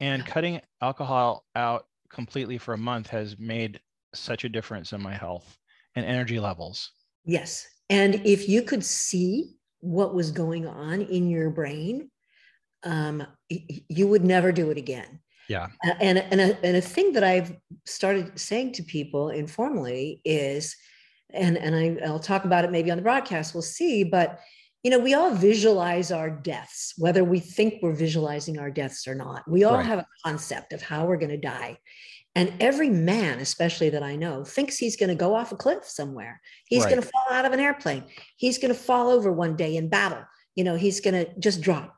[0.00, 3.80] And cutting alcohol out completely for a month has made
[4.12, 5.56] such a difference in my health
[5.96, 6.90] and energy levels.
[7.24, 7.66] Yes.
[7.88, 12.10] And if you could see what was going on in your brain,
[12.84, 15.20] um, you would never do it again.
[15.48, 15.68] Yeah.
[16.00, 20.76] And, and, a, and a thing that I've started saying to people informally is
[21.34, 23.54] and and I, I'll talk about it maybe on the broadcast.
[23.54, 24.40] We'll see, but
[24.82, 29.14] you know, we all visualize our deaths, whether we think we're visualizing our deaths or
[29.14, 29.48] not.
[29.48, 29.86] We all right.
[29.86, 31.78] have a concept of how we're going to die.
[32.34, 35.84] And every man, especially that I know, thinks he's going to go off a cliff
[35.84, 36.40] somewhere.
[36.66, 36.90] He's right.
[36.90, 38.04] going to fall out of an airplane.
[38.36, 40.24] He's going to fall over one day in battle.
[40.56, 41.94] You know, he's going to just drop.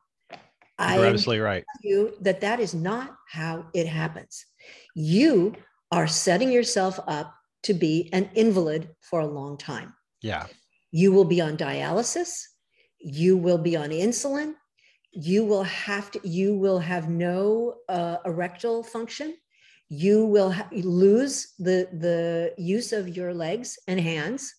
[0.78, 1.64] You're absolutely right.
[1.82, 4.44] You that that is not how it happens.
[4.94, 5.54] You
[5.92, 9.94] are setting yourself up to be an invalid for a long time.
[10.22, 10.46] Yeah.
[10.90, 12.42] You will be on dialysis.
[12.98, 14.54] You will be on insulin.
[15.12, 19.36] You will have to, you will have no uh, erectile function.
[19.88, 24.52] You will ha- lose the, the use of your legs and hands.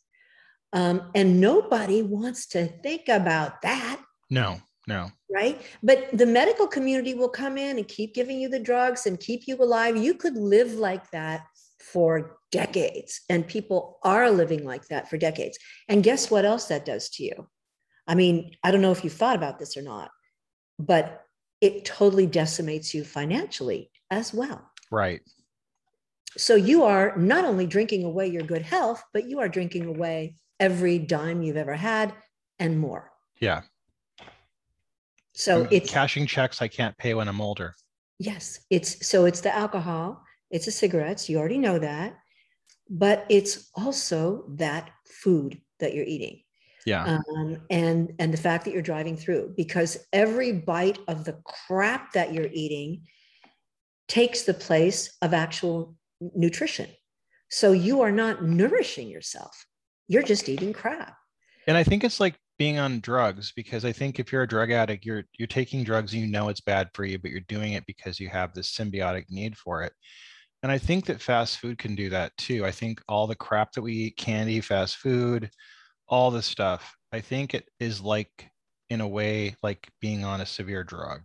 [0.72, 4.00] Um, and nobody wants to think about that.
[4.30, 5.12] No, no.
[5.34, 5.62] Right.
[5.82, 9.48] But the medical community will come in and keep giving you the drugs and keep
[9.48, 9.98] you alive.
[9.98, 11.46] You could live like that
[11.82, 13.22] for decades.
[13.30, 15.58] And people are living like that for decades.
[15.88, 17.48] And guess what else that does to you?
[18.08, 20.12] I mean, I don't know if you thought about this or not,
[20.78, 21.24] but
[21.62, 24.70] it totally decimates you financially as well.
[24.92, 25.22] Right.
[26.38, 30.36] So you are not only drinking away your good health, but you are drinking away
[30.60, 32.14] every dime you've ever had
[32.60, 33.12] and more.
[33.40, 33.62] Yeah.
[35.36, 37.76] So I'm it's cashing checks I can't pay when I'm older.
[38.20, 42.16] Yes, it's so it's the alcohol, it's the cigarettes, you already know that,
[42.90, 46.42] but it's also that food that you're eating.
[46.86, 47.20] Yeah.
[47.36, 52.14] Um, and and the fact that you're driving through because every bite of the crap
[52.14, 53.02] that you're eating
[54.08, 55.96] takes the place of actual
[56.36, 56.88] nutrition.
[57.50, 59.66] So you are not nourishing yourself.
[60.08, 61.16] You're just eating crap.
[61.68, 64.72] And I think it's like being on drugs because I think if you're a drug
[64.72, 67.86] addict, you're you're taking drugs you know it's bad for you, but you're doing it
[67.86, 69.94] because you have this symbiotic need for it.
[70.64, 72.66] And I think that fast food can do that too.
[72.66, 75.50] I think all the crap that we eat, candy, fast food,
[76.08, 78.50] all this stuff, I think it is like
[78.90, 81.22] in a way like being on a severe drug.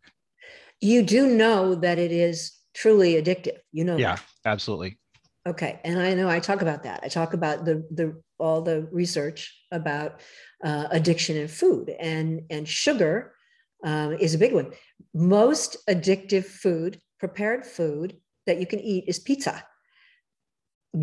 [0.80, 3.58] You do know that it is truly addictive.
[3.72, 4.22] You know Yeah, that.
[4.44, 4.98] absolutely.
[5.46, 7.00] Okay, and I know I talk about that.
[7.02, 10.20] I talk about the the all the research about
[10.62, 13.34] uh, addiction and food and and sugar
[13.82, 14.72] um, is a big one.
[15.14, 19.64] Most addictive food, prepared food that you can eat is pizza.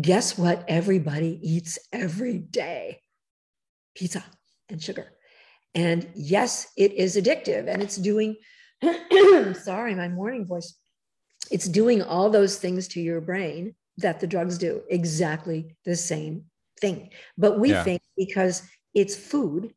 [0.00, 0.64] Guess what?
[0.68, 3.00] Everybody eats every day
[3.96, 4.22] pizza
[4.68, 5.08] and sugar.
[5.74, 8.36] And yes, it is addictive, and it's doing.
[9.54, 10.76] sorry, my morning voice.
[11.50, 16.44] It's doing all those things to your brain that the drugs do exactly the same
[16.80, 17.10] thing.
[17.36, 17.84] But we Yeah.
[17.84, 18.62] think because
[18.94, 19.74] it's food,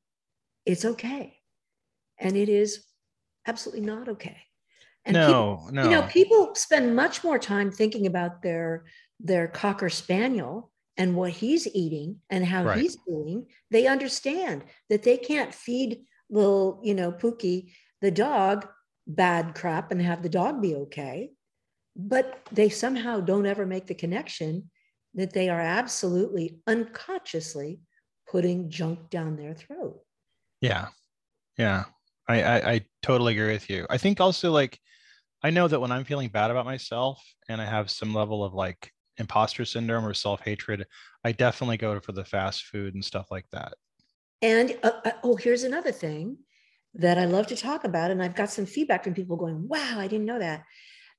[0.66, 1.38] it's okay.
[2.18, 2.86] And it is
[3.48, 4.38] absolutely not okay.
[5.06, 5.84] And people, no, no.
[5.84, 8.86] you know, people spend much more time thinking about their
[9.20, 12.80] their cocker spaniel and what he's eating and how Right.
[12.80, 13.48] he's doing.
[13.72, 18.68] They understand that they can't feed little, you know, Pookie, the dog,
[19.08, 21.32] bad crap and have the dog be okay
[21.96, 24.70] but they somehow don't ever make the connection
[25.14, 27.80] that they are absolutely unconsciously
[28.30, 30.00] putting junk down their throat.
[30.62, 30.88] Yeah.
[31.58, 31.86] Yeah.
[32.28, 33.86] I, I, I totally agree with you.
[33.90, 34.80] I think also like
[35.44, 38.54] I know that when I'm feeling bad about myself and I have some level of
[38.54, 40.86] like imposter syndrome or self-hatred,
[41.24, 43.74] I definitely go for the fast food and stuff like that.
[44.42, 46.38] And uh, uh, oh, here's another thing
[46.94, 48.12] that I love to talk about.
[48.12, 50.64] And I've got some feedback from people going, wow, I didn't know that.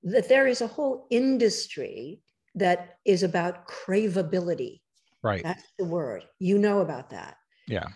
[0.03, 2.21] That there is a whole industry
[2.55, 4.81] that is about craveability.
[5.23, 5.43] Right.
[5.43, 6.25] That's the word.
[6.39, 7.37] You know about that.
[7.69, 7.87] Yeah.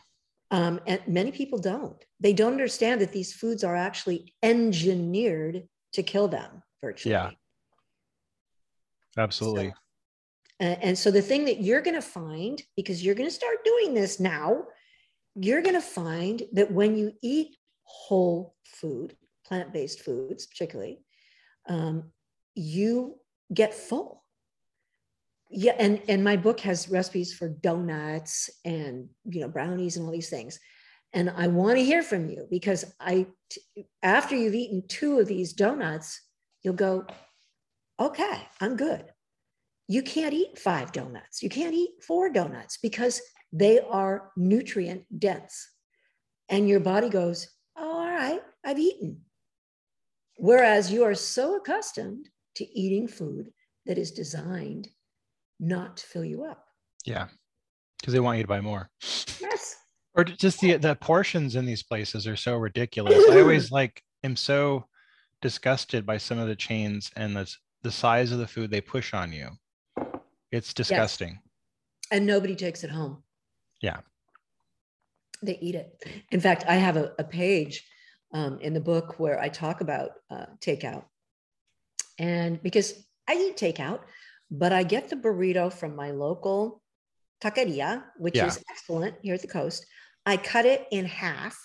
[0.51, 2.03] Um, and many people don't.
[2.21, 7.13] They don't understand that these foods are actually engineered to kill them virtually.
[7.13, 7.31] Yeah.
[9.19, 9.75] Absolutely.
[10.61, 13.65] Uh, and so the thing that you're going to find, because you're going to start
[13.65, 14.65] doing this now,
[15.35, 21.01] you're going to find that when you eat whole food, plant based foods, particularly,
[21.69, 22.11] um,
[22.55, 23.17] you
[23.53, 24.25] get full.
[25.49, 30.12] Yeah, and and my book has recipes for donuts and you know brownies and all
[30.12, 30.59] these things,
[31.12, 33.27] and I want to hear from you because I,
[34.03, 36.21] after you've eaten two of these donuts,
[36.62, 37.07] you'll go,
[38.01, 39.05] okay, I'm good.
[39.87, 41.45] You can't eat five donuts.
[41.45, 45.71] You can't eat four donuts because they are nutrient dense,
[46.49, 49.26] and your body goes, oh, all right, I've eaten.
[50.37, 53.51] Whereas you are so accustomed to eating food
[53.87, 54.89] that is designed
[55.59, 56.64] not to fill you up.
[57.05, 57.28] Yeah.
[57.99, 58.91] Because they want you to buy more.
[59.41, 59.76] Yes.
[60.14, 63.14] Or just the the portions in these places are so ridiculous.
[63.30, 64.87] I always like am so
[65.43, 67.51] disgusted by some of the chains and the
[67.82, 69.51] the size of the food they push on you.
[70.51, 71.39] It's disgusting.
[72.11, 73.22] And nobody takes it home.
[73.80, 73.99] Yeah.
[75.43, 76.03] They eat it.
[76.30, 77.84] In fact, I have a, a page
[78.37, 81.05] um, in the book where I talk about uh, takeout.
[82.18, 82.89] And because
[83.26, 84.01] I eat takeout,
[84.51, 86.82] but I get the burrito from my local
[87.43, 88.47] taqueria, which Yeah.
[88.47, 89.87] is excellent here at the coast.
[90.26, 91.57] I cut it in half.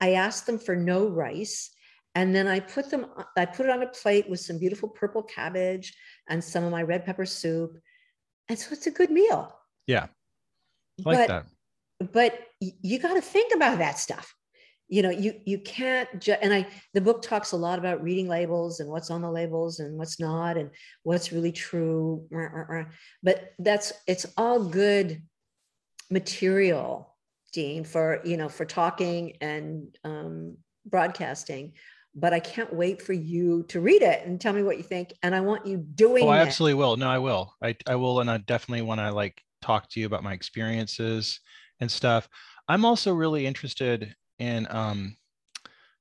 [0.00, 1.70] I ask them for no rice.
[2.16, 3.06] And then I put them,
[3.36, 5.94] I put it on a plate with some beautiful purple cabbage
[6.28, 7.78] and some of my red pepper soup.
[8.48, 9.54] And so it's a good meal.
[9.86, 10.06] Yeah.
[11.06, 12.12] I like but that.
[12.12, 14.35] but you got to think about that stuff
[14.88, 18.28] you know you you can't ju- and i the book talks a lot about reading
[18.28, 20.70] labels and what's on the labels and what's not and
[21.02, 22.26] what's really true
[23.22, 25.22] but that's it's all good
[26.10, 27.14] material
[27.52, 31.72] dean for you know for talking and um, broadcasting
[32.14, 35.12] but i can't wait for you to read it and tell me what you think
[35.22, 36.42] and i want you doing Oh, I it.
[36.42, 36.96] absolutely will.
[36.96, 37.54] No, I will.
[37.62, 38.20] I, I will.
[38.20, 41.40] And I definitely want to like talk to you about my experiences
[41.80, 42.28] and stuff.
[42.68, 45.16] I'm also really interested in, um,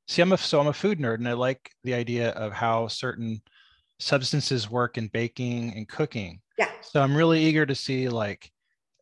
[0.08, 2.88] see, I'm a, so I'm a food nerd and I like the idea of how
[2.88, 3.42] certain
[4.00, 6.42] substances work in baking and cooking.
[6.58, 6.70] yeah.
[6.82, 8.52] So I'm really eager to see like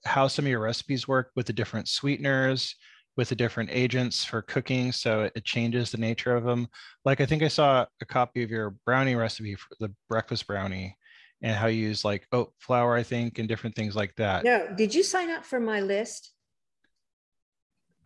[0.05, 2.75] how some of your recipes work with the different sweeteners,
[3.15, 6.67] with the different agents for cooking so it changes the nature of them
[7.05, 10.95] like i think i saw a copy of your brownie recipe for the breakfast brownie
[11.41, 14.43] and how you use like oat flour i think and different things like that.
[14.43, 16.32] No did you sign up for my list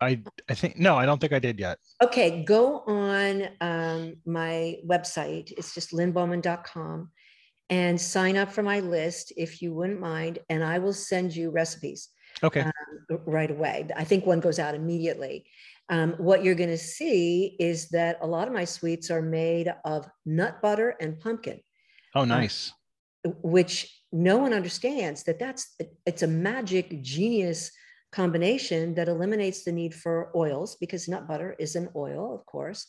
[0.00, 1.78] i i think no i don't think i did yet.
[2.02, 5.52] Okay go on um, my website.
[5.52, 7.10] It's just lynnebowman.com
[7.70, 11.50] and sign up for my list if you wouldn't mind and i will send you
[11.50, 12.08] recipes
[12.42, 12.60] okay.
[12.60, 13.86] um, right away.
[13.96, 15.46] I think one goes out immediately.
[15.90, 19.72] Um, what you're going to see is that a lot of my sweets are made
[19.84, 21.60] of nut butter and pumpkin.
[22.14, 22.72] Oh nice.
[23.24, 25.76] um, which no one understands that that's
[26.06, 27.70] it's a magic genius
[28.12, 32.86] combination that eliminates the need for oils because nut butter is an oil of course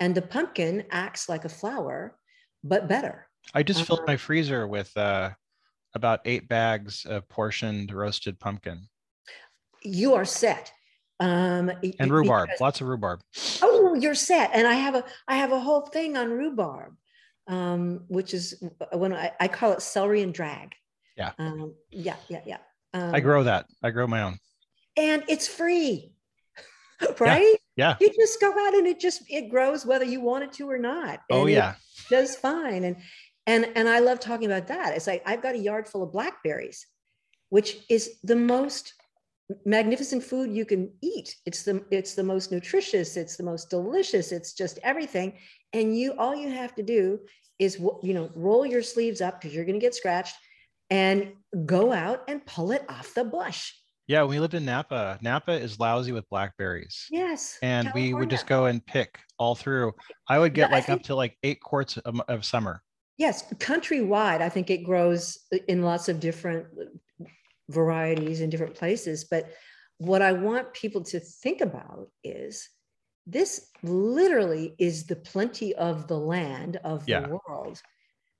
[0.00, 2.16] and the pumpkin acts like a flour
[2.62, 4.18] but better I just filled my uh-huh.
[4.18, 5.30] freezer with uh,
[5.94, 8.88] about eight bags of portioned roasted pumpkin.
[9.82, 10.72] You are set.
[11.20, 13.20] Um, and rhubarb, because, lots of rhubarb.
[13.62, 14.50] Oh, you're set.
[14.52, 16.94] And I have a I have a whole thing on rhubarb,
[17.48, 18.62] um, which is
[18.92, 20.74] when I, I call it celery and drag.
[21.16, 21.32] Yeah.
[21.38, 22.58] Um, yeah, yeah, yeah.
[22.94, 23.66] Um, I grow that.
[23.82, 24.38] I grow my own.
[24.98, 26.12] And it's free.
[27.20, 27.56] right?
[27.76, 27.96] Yeah, yeah.
[28.00, 30.78] You just go out and it just it grows whether you want it to or
[30.78, 31.20] not.
[31.30, 31.74] Oh, and oh yeah.
[32.10, 32.84] does fine.
[32.84, 32.96] And
[33.48, 36.12] and and i love talking about that it's like i've got a yard full of
[36.12, 36.86] blackberries
[37.48, 38.92] which is the most
[39.64, 44.30] magnificent food you can eat it's the it's the most nutritious it's the most delicious
[44.30, 45.32] it's just everything
[45.72, 47.18] and you all you have to do
[47.58, 50.36] is you know roll your sleeves up because you're going to get scratched
[50.90, 51.32] and
[51.64, 53.72] go out and pull it off the bush
[54.08, 58.14] yeah we lived in napa napa is lousy with blackberries yes and California.
[58.14, 59.92] we would just go and pick all through
[60.28, 62.82] i would get yeah, like think, up to like eight quarts of, of summer
[63.18, 67.24] Yes, countrywide, I think it grows in lots of different uh,
[67.68, 69.24] varieties in different places.
[69.24, 69.50] But
[69.98, 72.68] what I want people to think about is
[73.26, 77.82] this literally is the plenty of the land of the world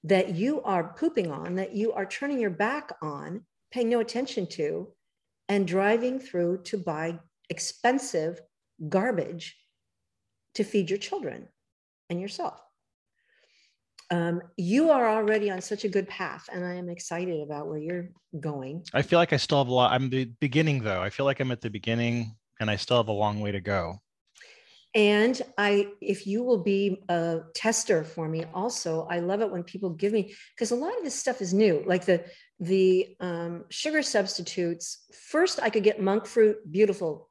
[0.04, 4.46] that you are pooping on, that you are turning your back on, paying no attention
[4.46, 4.86] to,
[5.48, 7.18] and driving through to buy
[7.48, 8.40] expensive
[8.88, 9.56] garbage
[10.54, 11.48] to feed your children
[12.10, 12.60] and yourself.
[14.10, 17.78] Um, you are already on such a good path and i am excited about where
[17.78, 18.08] you're
[18.40, 18.82] going.
[18.94, 21.02] I feel like i still have a lot i'm the beginning though.
[21.02, 23.60] I feel like i'm at the beginning and i still have a long way to
[23.60, 24.00] go
[24.94, 29.62] and i if you will be a tester for me also i love it when
[29.62, 32.24] people give me because a lot of this stuff is new like the
[32.60, 37.28] the um, sugar substitutes first i could get monk fruit beautiful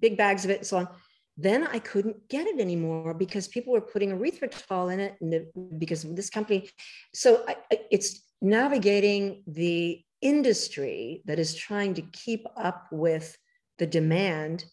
[0.00, 0.88] big bags of it and so on
[1.36, 6.04] then I couldn't get it anymore because people were putting erythritol in it and because
[6.04, 6.68] of this company.
[7.14, 7.56] So I,
[7.90, 13.36] it's navigating the industry that is trying to keep up with
[13.78, 14.64] the demand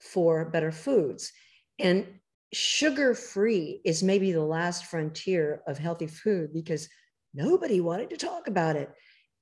[0.00, 1.32] for better foods.
[1.78, 2.06] And
[2.52, 6.88] sugar free is maybe the last frontier of healthy food because
[7.32, 8.90] nobody wanted to talk about it.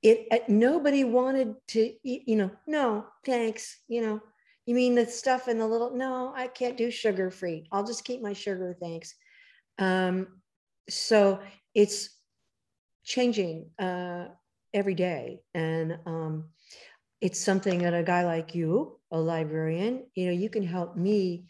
[0.03, 4.21] It nobody wanted to, eat, you know, no, thanks, you know,
[4.65, 5.97] you mean the stuff in the little?
[5.97, 7.67] No, I can't do sugar free.
[7.73, 9.15] I'll just keep my sugar, thanks.
[9.79, 10.41] Um,
[10.89, 11.41] so
[11.75, 12.11] it's
[13.03, 14.27] changing uh,
[14.75, 16.51] every day, and um,
[17.21, 21.47] it's something that a guy like you, a librarian, you know, you can help me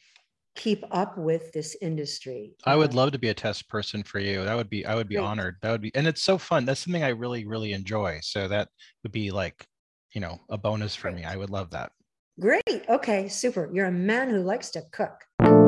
[0.57, 2.53] keep up with this industry.
[2.65, 4.45] I would love to be a test person for you.
[4.45, 5.25] That would be I would be Great.
[5.25, 5.57] honored.
[5.63, 6.65] That would be and it's so fun.
[6.65, 8.19] That's something I really really enjoy.
[8.23, 8.69] So that
[9.03, 9.65] would be like,
[10.13, 11.23] you know, a bonus for Great.
[11.23, 11.25] me.
[11.25, 11.93] I would love that.
[12.41, 12.89] Great.
[12.89, 13.71] Okay, super.
[13.73, 15.68] You're a man who likes to cook.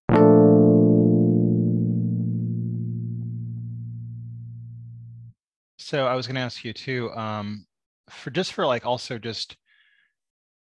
[5.91, 7.65] So I was going to ask you too, um,
[8.09, 9.57] for just for like also just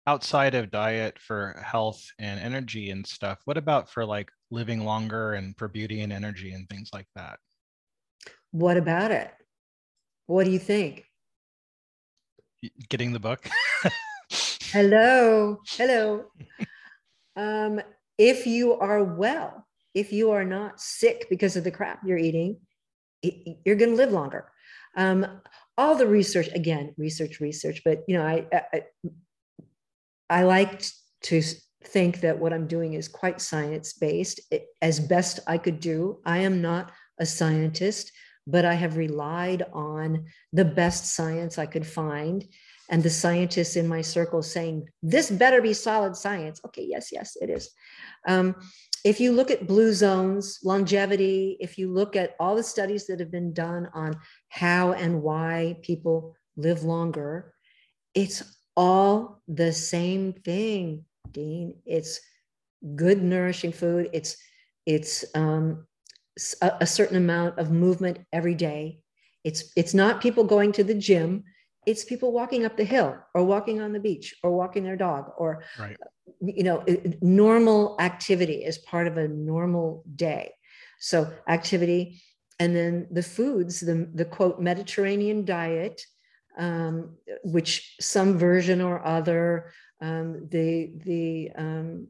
[0.05, 5.35] outside of diet for health and energy and stuff, what about for like living longer
[5.35, 7.39] and for beauty and energy and things like that?
[8.51, 9.32] What about it?
[10.27, 11.05] What do you think?
[12.89, 13.49] Getting the book.
[14.73, 16.24] hello, hello.
[17.36, 17.81] Um,
[18.19, 22.57] if you are well, if you are not sick because of the crap you're eating,
[23.23, 24.52] you're going to live longer.
[24.97, 25.27] Um,
[25.78, 27.82] all the research again, research, research.
[27.85, 28.82] But you know, I I,
[30.28, 30.85] I like
[31.24, 31.43] to
[31.85, 34.40] think that what I'm doing is quite science based
[34.81, 36.20] as best I could do.
[36.24, 38.12] I am not a scientist,
[38.47, 42.47] but I have relied on the best science I could find
[42.93, 46.60] and the scientists in my circle saying, this better be solid science.
[46.66, 47.70] Okay, yes, yes, it is.
[48.28, 48.55] Um,
[49.05, 53.19] if you look at blue zones, longevity, if you look at all the studies that
[53.19, 54.14] have been done on
[54.53, 57.55] how and why people live longer,
[58.15, 58.43] it's
[58.77, 61.77] all the same thing, Dean.
[61.87, 62.20] It's
[62.95, 64.11] good, nourishing food.
[64.12, 64.37] It's
[64.85, 65.87] it's um,
[66.61, 69.01] a, a certain amount of movement every day.
[69.43, 71.45] It's it's not people going to the gym
[71.87, 75.33] it's people walking up the hill or walking on the beach or walking their dog
[75.37, 75.97] or right.
[76.41, 76.85] you know
[77.20, 80.53] normal activity is part of a normal day
[81.01, 82.23] so activity
[82.62, 85.98] and then the foods the, the quote mediterranean diet
[86.59, 92.09] um, which some version or other um, the the um,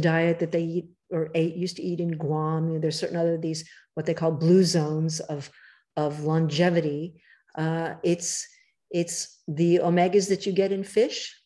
[0.00, 3.16] diet that they eat or ate used to eat in guam you know, there's certain
[3.16, 5.50] other these what they call blue zones of
[5.96, 7.22] of longevity.
[7.56, 8.46] Uh, it's
[8.90, 11.40] it's the omegas that you get in fish,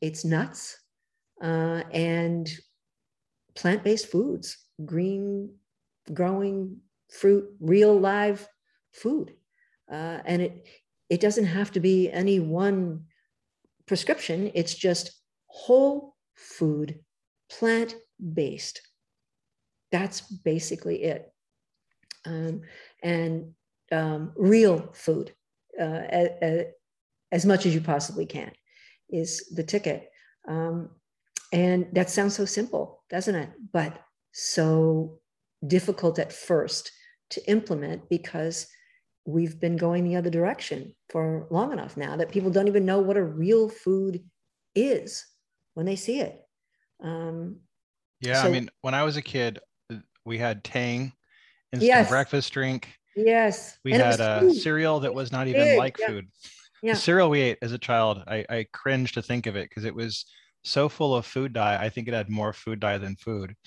[0.00, 0.78] it's nuts,
[1.42, 2.50] uh, and
[3.54, 5.54] plant based foods, green
[6.12, 6.80] growing
[7.20, 8.46] fruit, real live
[8.92, 9.34] food.
[9.90, 10.66] Uh, and it,
[11.08, 13.04] it doesn't have to be any one
[13.86, 15.12] prescription, it's just
[15.46, 17.00] whole food,
[17.50, 17.94] plant
[18.32, 18.80] based.
[19.92, 21.32] That's basically it.
[22.24, 22.62] Um,
[23.02, 23.52] and
[23.92, 25.32] um, real food.
[25.78, 26.64] Uh,
[27.32, 28.52] as much as you possibly can
[29.10, 30.10] is the ticket.
[30.46, 30.90] Um,
[31.52, 33.50] and that sounds so simple, doesn't it?
[33.72, 34.00] But
[34.32, 35.18] so
[35.66, 36.92] difficult at first
[37.30, 38.66] to implement because
[39.26, 42.98] we've been going the other direction for long enough now that people don't even know
[42.98, 44.22] what a real food
[44.74, 45.24] is
[45.74, 46.40] when they see it.
[47.02, 47.60] Um,
[48.20, 49.60] yeah, so, I mean, when I was a kid,
[50.24, 51.12] we had Tang
[51.72, 52.08] instant yes.
[52.08, 52.88] breakfast drink.
[53.16, 56.06] Yes, we and had a cereal that was not even like yeah.
[56.08, 56.28] food
[56.84, 56.92] yeah.
[56.92, 59.86] the cereal we ate as a child, I, I cringe to think of it because
[59.86, 60.26] it was
[60.64, 61.82] so full of food dye.
[61.82, 63.56] I think it had more food dye than food.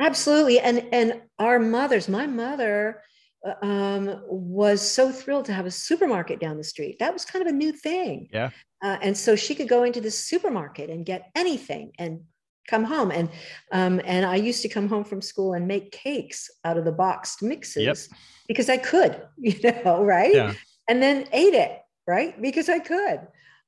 [0.00, 0.60] Absolutely.
[0.60, 3.02] And and our mothers, my mother
[3.46, 6.98] uh, um, was so thrilled to have a supermarket down the street.
[6.98, 8.28] That was kind of a new thing.
[8.32, 8.50] Yeah.
[8.82, 12.20] Uh, and so she could go into the supermarket and get anything and
[12.68, 13.10] come home.
[13.10, 13.28] And
[13.72, 16.92] um, and I used to come home from school and make cakes out of the
[16.92, 17.96] boxed mixes yep.
[18.46, 20.34] because I could, you know, right?
[20.34, 20.54] Yeah.
[20.88, 22.40] And then ate it right?
[22.40, 23.20] Because I could.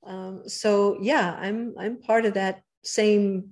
[0.05, 3.51] Um, so yeah, I'm I'm part of that same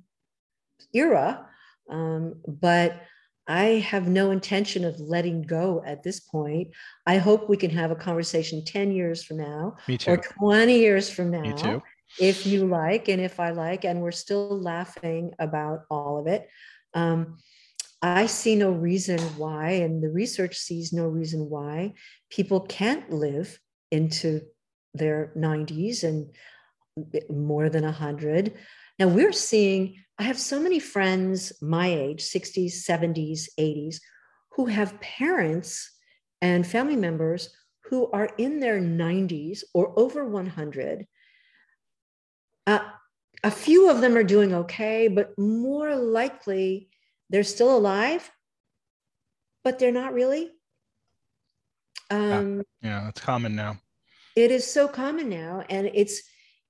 [0.95, 1.47] era,
[1.89, 3.03] um, but
[3.47, 6.69] I have no intention of letting go at this point.
[7.07, 11.31] I hope we can have a conversation 10 years from now or 20 years from
[11.31, 11.83] now,
[12.21, 16.49] if you like, and if I like, and we're still laughing about all of it.
[16.93, 17.39] Um,
[18.03, 21.95] I see no reason why, and the research sees no reason why
[22.31, 23.59] people can't live
[23.91, 24.43] into
[24.95, 26.29] their 90s and
[27.31, 28.55] more than 100.
[28.99, 34.01] Now we're seeing, I have so many friends my age, 60s, 70s, 80s,
[34.53, 35.91] who have parents
[36.43, 37.55] and family members
[37.85, 41.07] who are in their 90s or over 100.
[42.67, 42.81] Uh,
[43.45, 46.91] a few of them are doing okay, but more likely
[47.31, 48.31] they're still alive,
[49.63, 50.51] but they're not really.
[52.11, 53.79] Um, yeah, yeah, it's common now
[54.39, 56.23] it is so common now and it's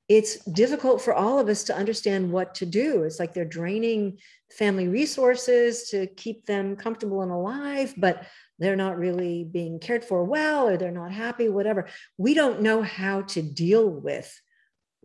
[0.09, 3.02] it's difficult for all of us to understand what to do.
[3.02, 4.18] It's like they're draining
[4.56, 8.26] family resources to keep them comfortable and alive but
[8.59, 11.86] they're not really being cared for well or they're not happy whatever.
[12.16, 14.35] We don't know how to deal with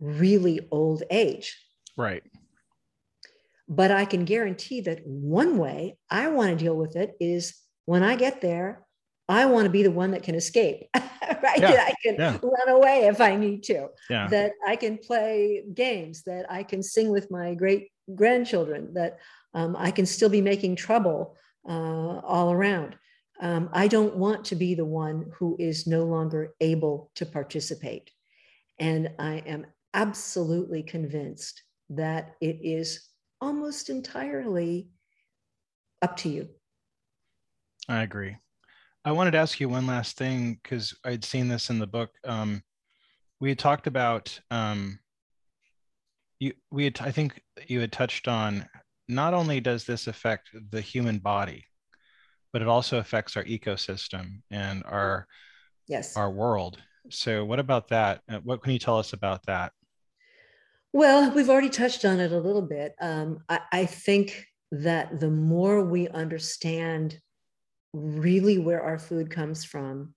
[0.00, 1.56] really old age.
[1.96, 2.22] Right.
[3.68, 7.54] But i can guarantee that one way i want to deal with it is
[7.86, 8.84] when i get there
[9.28, 11.58] I want to be the one that can escape, right?
[11.58, 12.38] Yeah, that I can yeah.
[12.42, 13.88] run away if I need to.
[14.10, 14.26] Yeah.
[14.28, 19.18] That I can play games, that I can sing with my great grandchildren, that
[19.54, 21.36] um, I can still be making trouble
[21.66, 22.96] uh, all around.
[23.40, 28.10] Um, I don't want to be the one who is no longer able to participate.
[28.78, 33.08] And I am absolutely convinced that it is
[33.40, 34.88] almost entirely
[36.02, 36.48] up to you.
[37.88, 38.36] I agree.
[39.04, 42.10] I wanted to ask you one last thing because I'd seen this in the book.
[42.24, 42.62] Um,
[43.38, 44.98] we had talked about um,
[46.38, 46.54] you.
[46.70, 48.66] We had, I think, you had touched on
[49.06, 51.66] not only does this affect the human body,
[52.52, 55.26] but it also affects our ecosystem and our
[55.86, 56.78] yes our world.
[57.10, 58.22] So, what about that?
[58.26, 59.72] Uh, what can you tell us about that?
[60.94, 62.94] Well, we've already touched on it a little bit.
[63.00, 67.20] Um, I, I think that the more we understand
[67.94, 70.14] really where our food comes from,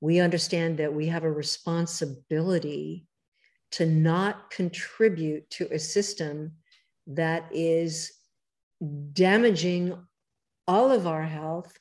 [0.00, 3.06] we understand that we have a responsibility
[3.70, 6.52] to not contribute to a system
[7.06, 8.12] that is
[9.12, 9.96] damaging
[10.66, 11.72] all of our health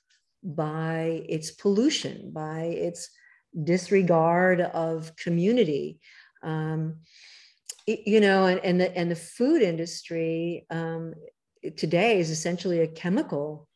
[0.44, 3.10] by its pollution, by its
[3.64, 6.00] disregard of community.
[6.44, 6.98] Um,
[7.88, 11.16] you know, and, and, the, and the food industry um,
[11.76, 13.68] today is essentially a chemical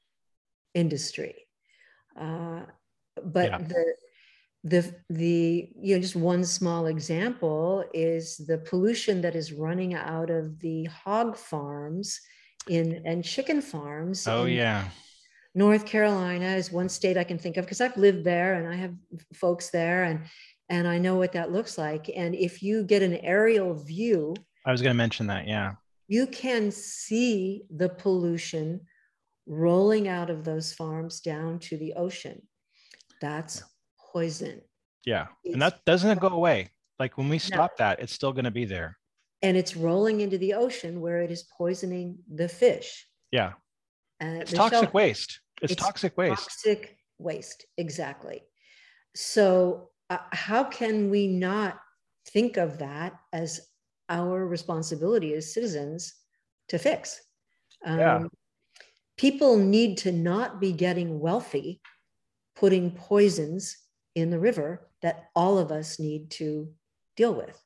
[0.74, 1.45] industry.
[2.20, 2.62] Uh,
[3.24, 3.58] but yeah.
[3.58, 3.94] the,
[4.64, 10.30] the, the, you know, just one small example is the pollution that is running out
[10.30, 12.20] of the hog farms
[12.68, 14.28] in and chicken farms.
[14.28, 14.86] Oh, yeah.
[15.54, 18.76] North Carolina is one state I can think of because I've lived there and I
[18.76, 18.94] have
[19.34, 20.26] folks there and
[20.68, 22.10] and I know what that looks like.
[22.16, 24.36] And if you get an aerial view,
[24.66, 25.74] I was going to mention that, yeah.
[26.08, 28.82] You can see the pollution
[29.48, 32.42] rolling out of those farms down to the ocean.
[33.22, 33.64] That's
[34.12, 34.62] poison.
[35.06, 35.28] Yeah.
[35.44, 36.72] It's, and that doesn't it go away.
[37.00, 37.86] Like when we stop no.
[37.86, 38.98] that, it's still going to be there.
[39.42, 43.06] And it's rolling into the ocean where it is poisoning the fish.
[43.32, 43.54] Yeah.
[44.22, 45.40] Uh, it's toxic waste.
[45.62, 46.42] It's, it's, toxic waste.
[46.42, 48.42] Toxic waste, exactly.
[49.14, 51.80] So, uh, how can we not
[52.30, 53.62] think of that as
[54.10, 56.14] our responsibility as citizens
[56.70, 57.22] to fix?
[57.86, 58.24] Um, yeah.
[59.18, 61.82] People need to not be getting wealthy,
[62.56, 63.78] putting poisons
[64.14, 66.74] in the river that all of us need to
[67.16, 67.62] deal with.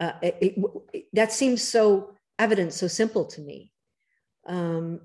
[0.00, 0.58] Uh, it,
[0.92, 3.72] it, that seems so evident, so simple to me.
[4.46, 5.00] Um,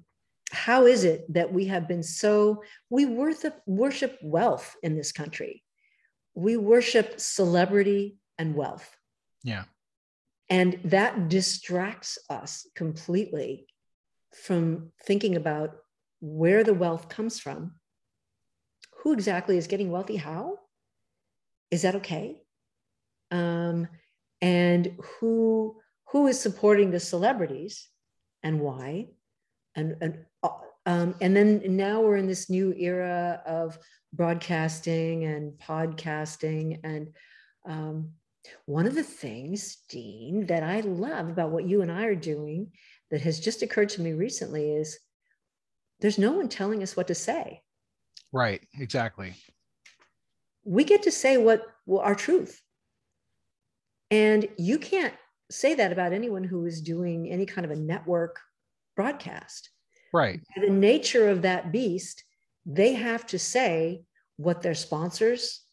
[0.52, 5.64] how is it that we have been so we worship wealth in this country
[6.34, 8.98] we worship celebrity and wealth
[9.44, 9.64] yeah
[10.50, 13.68] and that distracts us completely
[14.34, 15.78] from thinking about
[16.22, 17.74] where the wealth comes from.
[19.04, 20.18] Who exactly is getting wealthy?
[20.18, 20.60] How?
[21.72, 22.42] Is that okay?
[23.32, 23.88] Um,
[24.42, 25.78] and who
[26.12, 27.88] who is supporting the celebrities
[28.42, 29.10] and why?
[29.76, 30.26] And, and
[30.86, 33.78] um, and then now we're in this new era of
[34.12, 36.80] broadcasting and podcasting.
[36.84, 37.10] And
[37.68, 38.10] um,
[38.66, 42.72] one of the things, Dean, that I love about what you and I are doing
[43.12, 45.00] that has just occurred to me recently is
[46.00, 47.62] there's no one telling us what to say.
[48.32, 49.34] Right, exactly.
[50.64, 52.62] We get to say what well, our truth.
[54.12, 55.14] And you can't
[55.52, 58.40] say that about anyone who is doing any kind of a network
[58.96, 59.70] broadcast.
[60.14, 60.42] Right.
[60.56, 62.24] By the nature of that beast,
[62.66, 64.04] they have to say
[64.38, 65.64] what their sponsors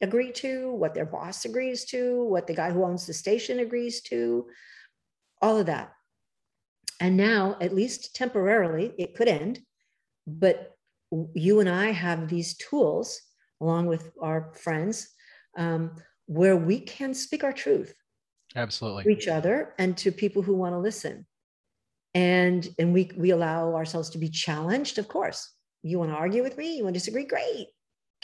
[0.00, 4.00] agree to, what their boss agrees to, what the guy who owns the station agrees
[4.02, 4.46] to,
[5.40, 5.92] all of that.
[7.00, 9.60] And now, at least temporarily, it could end,
[10.26, 10.76] but
[11.34, 13.20] you and I have these tools
[13.60, 15.08] along with our friends
[15.56, 15.92] um,
[16.26, 17.94] where we can speak our truth.
[18.54, 19.04] Absolutely.
[19.04, 21.26] To each other and to people who want to listen.
[22.14, 25.52] And and we we allow ourselves to be challenged of course.
[25.82, 26.76] You want to argue with me?
[26.76, 27.26] You want to disagree?
[27.26, 27.68] Great.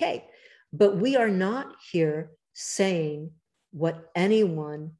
[0.00, 0.24] Okay.
[0.72, 3.30] But we are not here saying
[3.72, 4.92] what anyone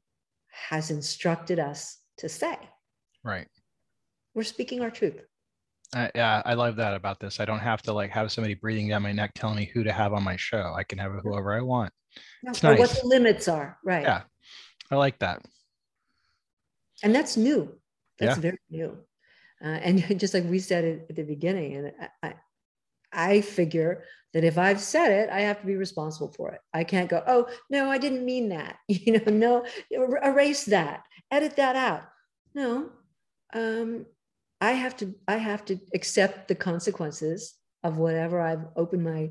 [0.69, 2.55] has instructed us to say.
[3.23, 3.47] Right
[4.33, 5.21] we're speaking our truth
[5.95, 8.89] uh, yeah i love that about this i don't have to like have somebody breathing
[8.89, 11.53] down my neck telling me who to have on my show i can have whoever
[11.53, 11.91] i want
[12.43, 12.79] it's nice.
[12.79, 14.21] what the limits are right yeah
[14.91, 15.41] i like that
[17.03, 17.75] and that's new
[18.19, 18.41] that's yeah.
[18.41, 18.97] very new.
[19.63, 21.91] Uh, and just like we said it at the beginning, and
[22.21, 22.33] I,
[23.11, 24.03] I figure
[24.33, 26.61] that if I've said it, I have to be responsible for it.
[26.73, 28.77] I can't go, oh, no, I didn't mean that.
[28.87, 32.03] You know, no, erase that, edit that out.
[32.55, 32.89] No,
[33.53, 34.05] um,
[34.63, 39.29] I have to, I have to accept the consequences of whatever I've opened my,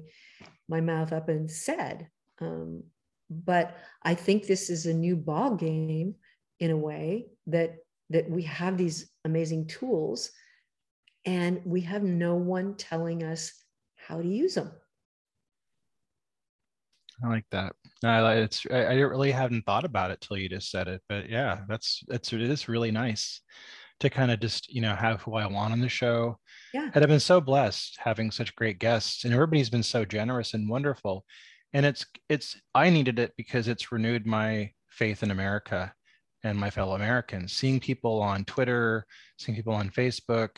[0.68, 2.08] my mouth up and said.
[2.38, 2.82] Um,
[3.30, 6.16] but I think this is a new ball game
[6.60, 7.76] in a way that
[8.10, 10.32] that we have these amazing tools
[11.24, 13.52] and we have no one telling us
[13.96, 14.70] how to use them.
[17.24, 17.74] I like that.
[18.04, 21.30] I it's I, I really haven't thought about it till you just said it, but
[21.30, 23.40] yeah, that's it's it is really nice
[24.02, 26.38] to kind of just you know have who I want on the show.
[26.74, 30.54] Yeah, and I've been so blessed having such great guests, and everybody's been so generous
[30.54, 31.24] and wonderful.
[31.72, 35.92] And it's it's I needed it because it's renewed my faith in America
[36.44, 37.52] and my fellow Americans.
[37.52, 39.06] Seeing people on Twitter,
[39.38, 40.50] seeing people on Facebook,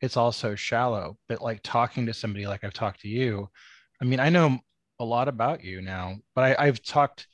[0.00, 1.16] it's also shallow.
[1.28, 3.48] But like talking to somebody like I've talked to you,
[4.00, 4.58] I mean, I know
[4.98, 7.26] a lot about you now, but I, I've talked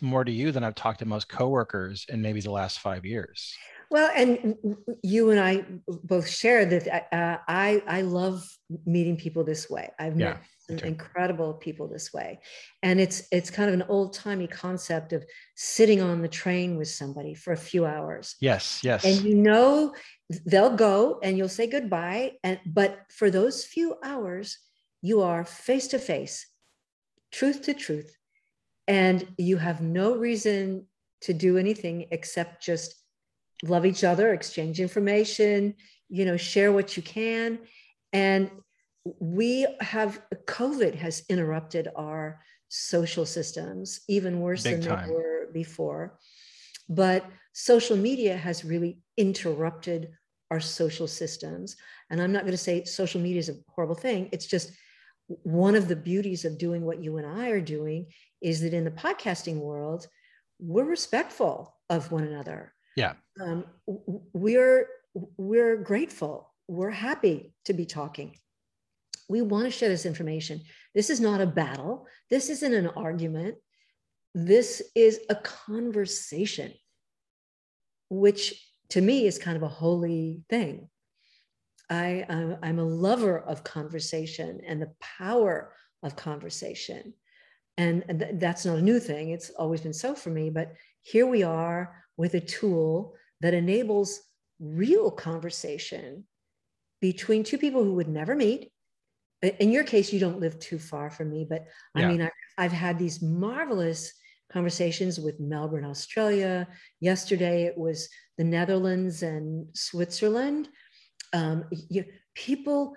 [0.00, 3.54] more to you than I've talked to most coworkers in maybe the last five years.
[3.92, 4.56] Well, and
[5.02, 8.42] you and I both share that uh, I I love
[8.86, 9.90] meeting people this way.
[9.98, 12.40] I've yeah, met some incredible people this way,
[12.82, 16.88] and it's it's kind of an old timey concept of sitting on the train with
[16.88, 18.34] somebody for a few hours.
[18.40, 19.04] Yes, yes.
[19.04, 19.94] And you know
[20.46, 24.56] they'll go, and you'll say goodbye, and but for those few hours,
[25.02, 26.46] you are face to face,
[27.30, 28.16] truth to truth,
[28.88, 30.86] and you have no reason
[31.20, 33.01] to do anything except just
[33.62, 35.74] love each other, exchange information,
[36.08, 37.58] you know, share what you can.
[38.12, 38.50] And
[39.18, 45.08] we have COVID has interrupted our social systems even worse Big than time.
[45.08, 46.18] they were before.
[46.88, 50.10] But social media has really interrupted
[50.50, 51.76] our social systems.
[52.10, 54.28] And I'm not going to say social media is a horrible thing.
[54.32, 54.72] It's just
[55.26, 58.06] one of the beauties of doing what you and I are doing
[58.40, 60.06] is that in the podcasting world,
[60.58, 62.74] we're respectful of one another.
[62.96, 63.14] Yeah.
[63.40, 64.88] Um, we're
[65.36, 66.52] we're grateful.
[66.68, 68.36] We're happy to be talking.
[69.28, 70.60] We want to share this information.
[70.94, 72.06] This is not a battle.
[72.30, 73.56] This isn't an argument.
[74.34, 76.72] This is a conversation,
[78.08, 78.54] which
[78.90, 80.88] to me is kind of a holy thing.
[81.90, 82.24] I,
[82.62, 87.12] I'm a lover of conversation and the power of conversation.
[87.76, 88.04] And
[88.34, 89.30] that's not a new thing.
[89.30, 90.50] It's always been so for me.
[90.50, 94.20] But here we are with a tool that enables
[94.60, 96.24] real conversation
[97.00, 98.70] between two people who would never meet.
[99.42, 101.66] In your case, you don't live too far from me, but
[101.96, 102.04] yeah.
[102.04, 104.12] I mean, I, I've had these marvelous
[104.52, 106.68] conversations with Melbourne, Australia.
[107.00, 108.08] Yesterday, it was
[108.38, 110.68] the Netherlands and Switzerland.
[111.32, 112.94] Um, you, people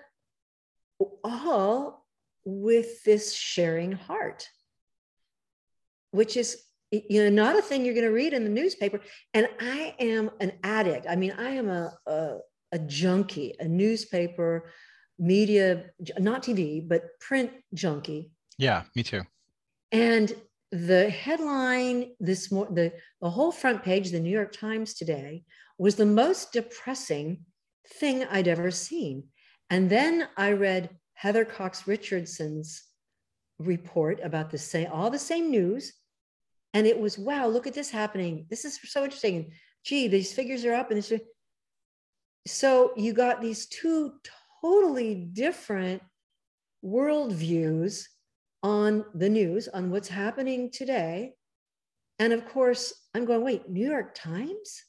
[1.23, 2.05] all
[2.43, 4.47] with this sharing heart,
[6.11, 6.61] which is
[7.09, 8.99] you know not a thing you're going to read in the newspaper.
[9.33, 11.05] And i am an addict.
[11.09, 12.37] I mean i am a, a,
[12.71, 14.69] a junkie a newspaper
[15.17, 15.85] media
[16.19, 18.31] not tv but print junkie.
[18.57, 19.21] Yeah me too.
[19.91, 20.33] And
[20.71, 22.91] the headline this more the,
[23.21, 25.43] the whole front page the new york times today
[25.77, 27.45] was the most depressing
[27.99, 29.23] thing i'd ever seen.
[29.69, 32.83] And then i read heather cox richardson's
[33.59, 35.93] report about the same all the same news
[36.75, 38.45] and it was wow look at this happening.
[38.49, 39.53] This is so interesting.
[39.83, 41.11] Gee these figures are up and this
[42.45, 44.13] so you got these two
[44.61, 46.03] totally different
[46.83, 48.03] worldviews
[48.61, 51.33] on the news on what's happening today.
[52.19, 54.83] And of course i'm going wait new york times?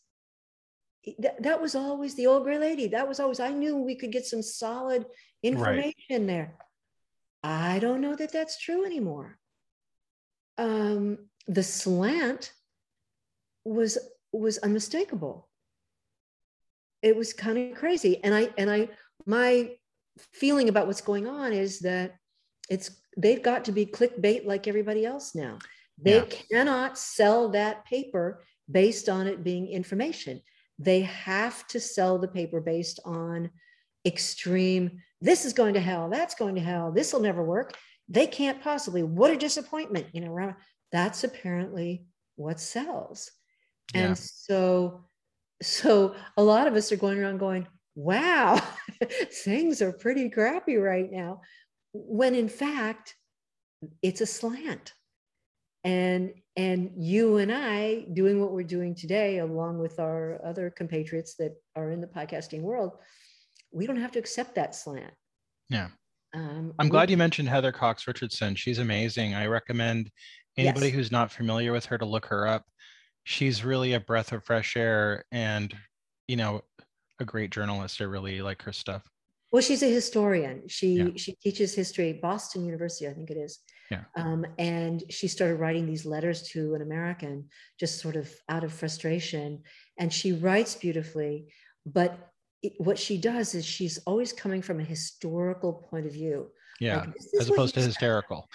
[1.21, 2.89] That, that was always the old gray lady.
[2.89, 5.07] That was always i knew we could get some solid
[5.43, 6.27] information right.
[6.27, 6.59] there.
[7.45, 9.39] I don't know that that's true anymore.
[10.59, 12.53] Um, the slant
[13.65, 13.99] was
[14.33, 15.49] was unmistakable.
[17.03, 18.23] It was kind of crazy.
[18.23, 18.89] And i and i
[19.27, 19.73] my
[20.33, 22.17] feeling about what's going on is that
[22.71, 25.59] it's they've got to be clickbait like everybody else now.
[26.01, 26.25] They yeah.
[26.51, 30.43] cannot sell that paper based on it being information.
[30.79, 33.51] They have to sell the paper based on
[34.05, 37.75] extreme this is going to hell that's going to hell this will never work.
[38.09, 40.31] They can't possibly what a disappointment you know
[40.97, 42.07] that's apparently
[42.37, 43.31] what sells.
[43.95, 44.07] Yeah.
[44.07, 45.05] And so,
[45.63, 48.61] so a lot of us are going around going, wow,
[49.45, 51.43] things are pretty crappy right now.
[51.93, 53.15] When in fact,
[54.03, 54.95] it's a slant.
[55.85, 61.35] And and you and I doing what we're doing today, along with our other compatriots
[61.37, 62.93] that are in the podcasting world,
[63.71, 65.13] we don't have to accept that slant.
[65.69, 65.89] Yeah.
[66.35, 68.55] Um, I'm glad you mentioned Heather Cox Richardson.
[68.57, 69.35] She's amazing.
[69.35, 70.11] I recommend
[70.57, 70.95] anybody yes.
[70.95, 72.65] who's not familiar with her to look her up.
[73.25, 75.75] She's really a breath of fresh air and,
[76.29, 76.63] you know,
[77.21, 78.01] a great journalist.
[78.01, 79.09] I really like her stuff.
[79.53, 80.63] Well, she's a historian.
[80.69, 81.09] She yeah.
[81.17, 83.61] she teaches history at Boston University, I think it is.
[83.91, 84.03] Yeah.
[84.17, 88.73] Um, and she started writing these letters to an American, just sort of out of
[88.73, 89.63] frustration.
[89.99, 91.47] And she writes beautifully,
[91.85, 92.31] but
[92.63, 96.49] it, what she does is she's always coming from a historical point of view.
[96.81, 98.49] Yeah, like, as opposed to hysterical.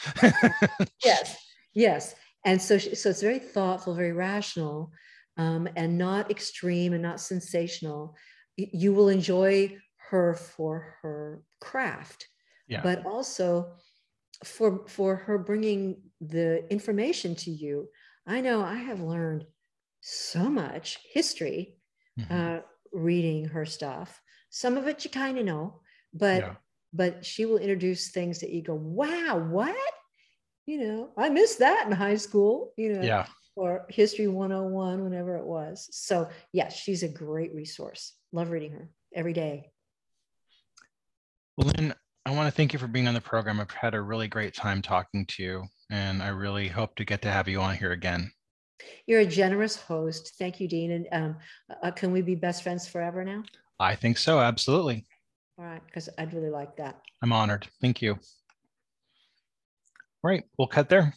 [1.04, 1.38] yes,
[1.74, 2.16] Yes.
[2.46, 4.92] And so, she, so it's very thoughtful, very rational,
[5.38, 8.16] um, and not extreme and not sensational.
[8.58, 9.78] You will enjoy
[10.10, 12.28] her for her craft,
[12.68, 12.82] yeah.
[12.82, 13.74] but also
[14.44, 17.88] for for her bringing the information to you.
[18.28, 19.46] I know I have learned
[20.02, 21.78] so much history
[22.20, 22.34] mm-hmm.
[22.34, 22.60] uh,
[22.92, 24.20] reading her stuff.
[24.50, 25.82] Some of it you kind of know,
[26.14, 26.56] but yeah.
[26.94, 29.94] but she will introduce things that you go, "Wow, what?"
[30.66, 33.02] You know, I missed that in high school, you know.
[33.02, 33.26] Yeah.
[33.56, 35.90] Or History 101, whenever it was.
[35.92, 38.14] So, yeah, she's a great resource.
[38.32, 39.72] Love reading her every day.
[41.58, 41.94] Well, Lynne,
[42.26, 43.60] I want to thank you for being on the program.
[43.60, 47.22] I've had a really great time talking to you, and I really hope to get
[47.24, 48.32] to have you on here again.
[49.06, 50.34] You're a generous host.
[50.40, 50.92] Thank you, Dean.
[50.92, 51.36] And um,
[51.84, 53.44] uh, can we be best friends forever now?
[53.80, 54.40] I think so.
[54.40, 55.06] Absolutely.
[55.58, 57.02] All right, because I'd really like that.
[57.22, 57.68] I'm honored.
[57.82, 58.18] Thank you.
[60.24, 61.16] Right, we'll cut there.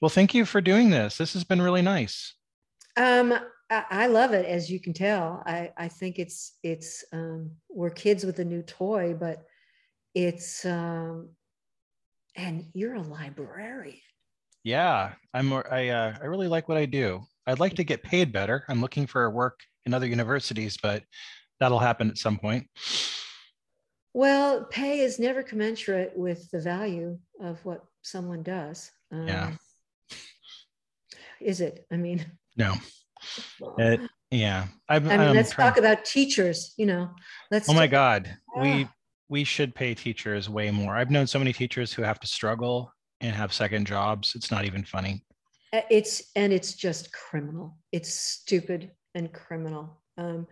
[0.00, 1.16] Well, thank you for doing this.
[1.16, 2.34] This has been really nice.
[2.96, 3.32] Um,
[3.70, 5.42] I, I love it, as you can tell.
[5.46, 9.44] I, I think it's it's um, we're kids with a new toy, but
[10.14, 11.30] it's um,
[12.36, 13.98] and you're a librarian.
[14.64, 15.52] Yeah, I'm.
[15.52, 17.22] I uh, I really like what I do.
[17.46, 18.64] I'd like to get paid better.
[18.68, 21.02] I'm looking for work in other universities, but
[21.58, 22.66] that'll happen at some point.
[24.14, 28.90] Well, pay is never commensurate with the value of what someone does.
[29.10, 29.52] Um, yeah.
[31.40, 31.86] Is it?
[31.90, 32.24] I mean,
[32.56, 32.74] no.
[33.78, 34.00] It,
[34.32, 34.66] yeah.
[34.88, 35.68] i i mean, I'm let's trying...
[35.68, 36.74] talk about teachers.
[36.76, 37.10] You know,
[37.52, 37.68] let's.
[37.68, 38.28] Oh my God,
[38.58, 38.88] we
[39.28, 40.96] we should pay teachers way more.
[40.96, 44.34] I've known so many teachers who have to struggle and have second jobs.
[44.34, 45.24] It's not even funny.
[45.72, 47.78] It's and it's just criminal.
[47.92, 50.02] It's stupid and criminal.
[50.18, 50.48] Um,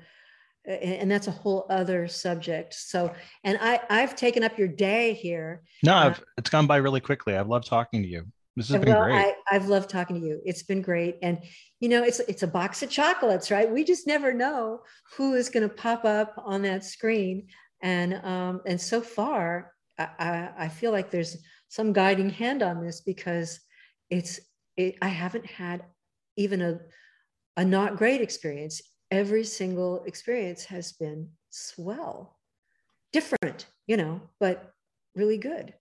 [0.71, 2.75] and that's a whole other subject.
[2.75, 3.13] So,
[3.45, 5.63] and I, I've taken up your day here.
[5.83, 7.37] No, uh, it's gone by really quickly.
[7.37, 8.27] I've loved talking to you.
[8.57, 9.17] This has been well, great.
[9.17, 10.41] I, I've loved talking to you.
[10.45, 11.17] It's been great.
[11.23, 11.39] And
[11.79, 13.71] you know, it's it's a box of chocolates, right?
[13.71, 14.83] We just never know
[15.17, 17.49] who is going to pop up on that screen.
[17.83, 21.39] And um, and so far, I, I feel like there's
[21.69, 23.61] some guiding hand on this because
[24.11, 24.41] it's
[24.77, 25.85] it, I haven't had
[26.37, 26.81] even a
[27.57, 28.81] a not great experience
[29.11, 32.39] every single experience has been swell,
[33.13, 34.73] different, you know, but
[35.17, 35.75] really good.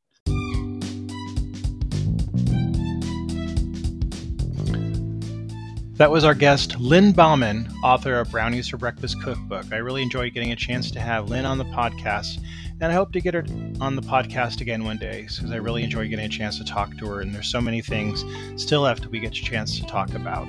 [5.98, 9.74] That was our guest, Lynne Bowman, author of Brownies for Breakfast Cookbook.
[9.74, 12.42] I really enjoyed getting a chance to have Lynne on the podcast,
[12.80, 13.46] and I hope to get her
[13.82, 16.98] on the podcast again one day because I really enjoy getting a chance to talk
[16.98, 17.20] to her.
[17.20, 18.24] And there's so many things
[18.56, 20.48] still left we get a chance to talk about.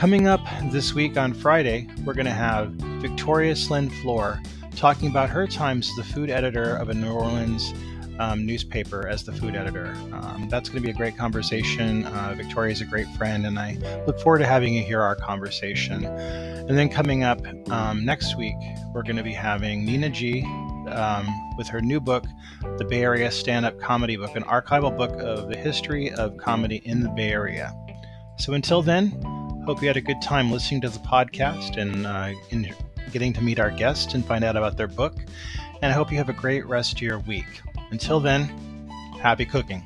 [0.00, 0.40] Coming up
[0.70, 2.70] this week on Friday, we're going to have
[3.02, 4.40] Victoria Slyn Floor
[4.74, 7.74] talking about her times as the food editor of a New Orleans
[8.18, 9.94] um, newspaper as the food editor.
[10.14, 12.06] Um, that's going to be a great conversation.
[12.06, 15.16] Uh, Victoria is a great friend, and I look forward to having you hear our
[15.16, 16.06] conversation.
[16.06, 18.56] And then coming up um, next week,
[18.94, 20.44] we're going to be having Nina G.
[20.88, 21.28] Um,
[21.58, 22.24] with her new book,
[22.78, 26.80] The Bay Area Stand Up Comedy Book, an archival book of the history of comedy
[26.86, 27.76] in the Bay Area.
[28.38, 29.22] So until then,
[29.66, 32.74] Hope you had a good time listening to the podcast and uh, in
[33.12, 35.14] getting to meet our guests and find out about their book.
[35.82, 37.60] And I hope you have a great rest of your week.
[37.90, 38.44] Until then,
[39.20, 39.82] happy cooking.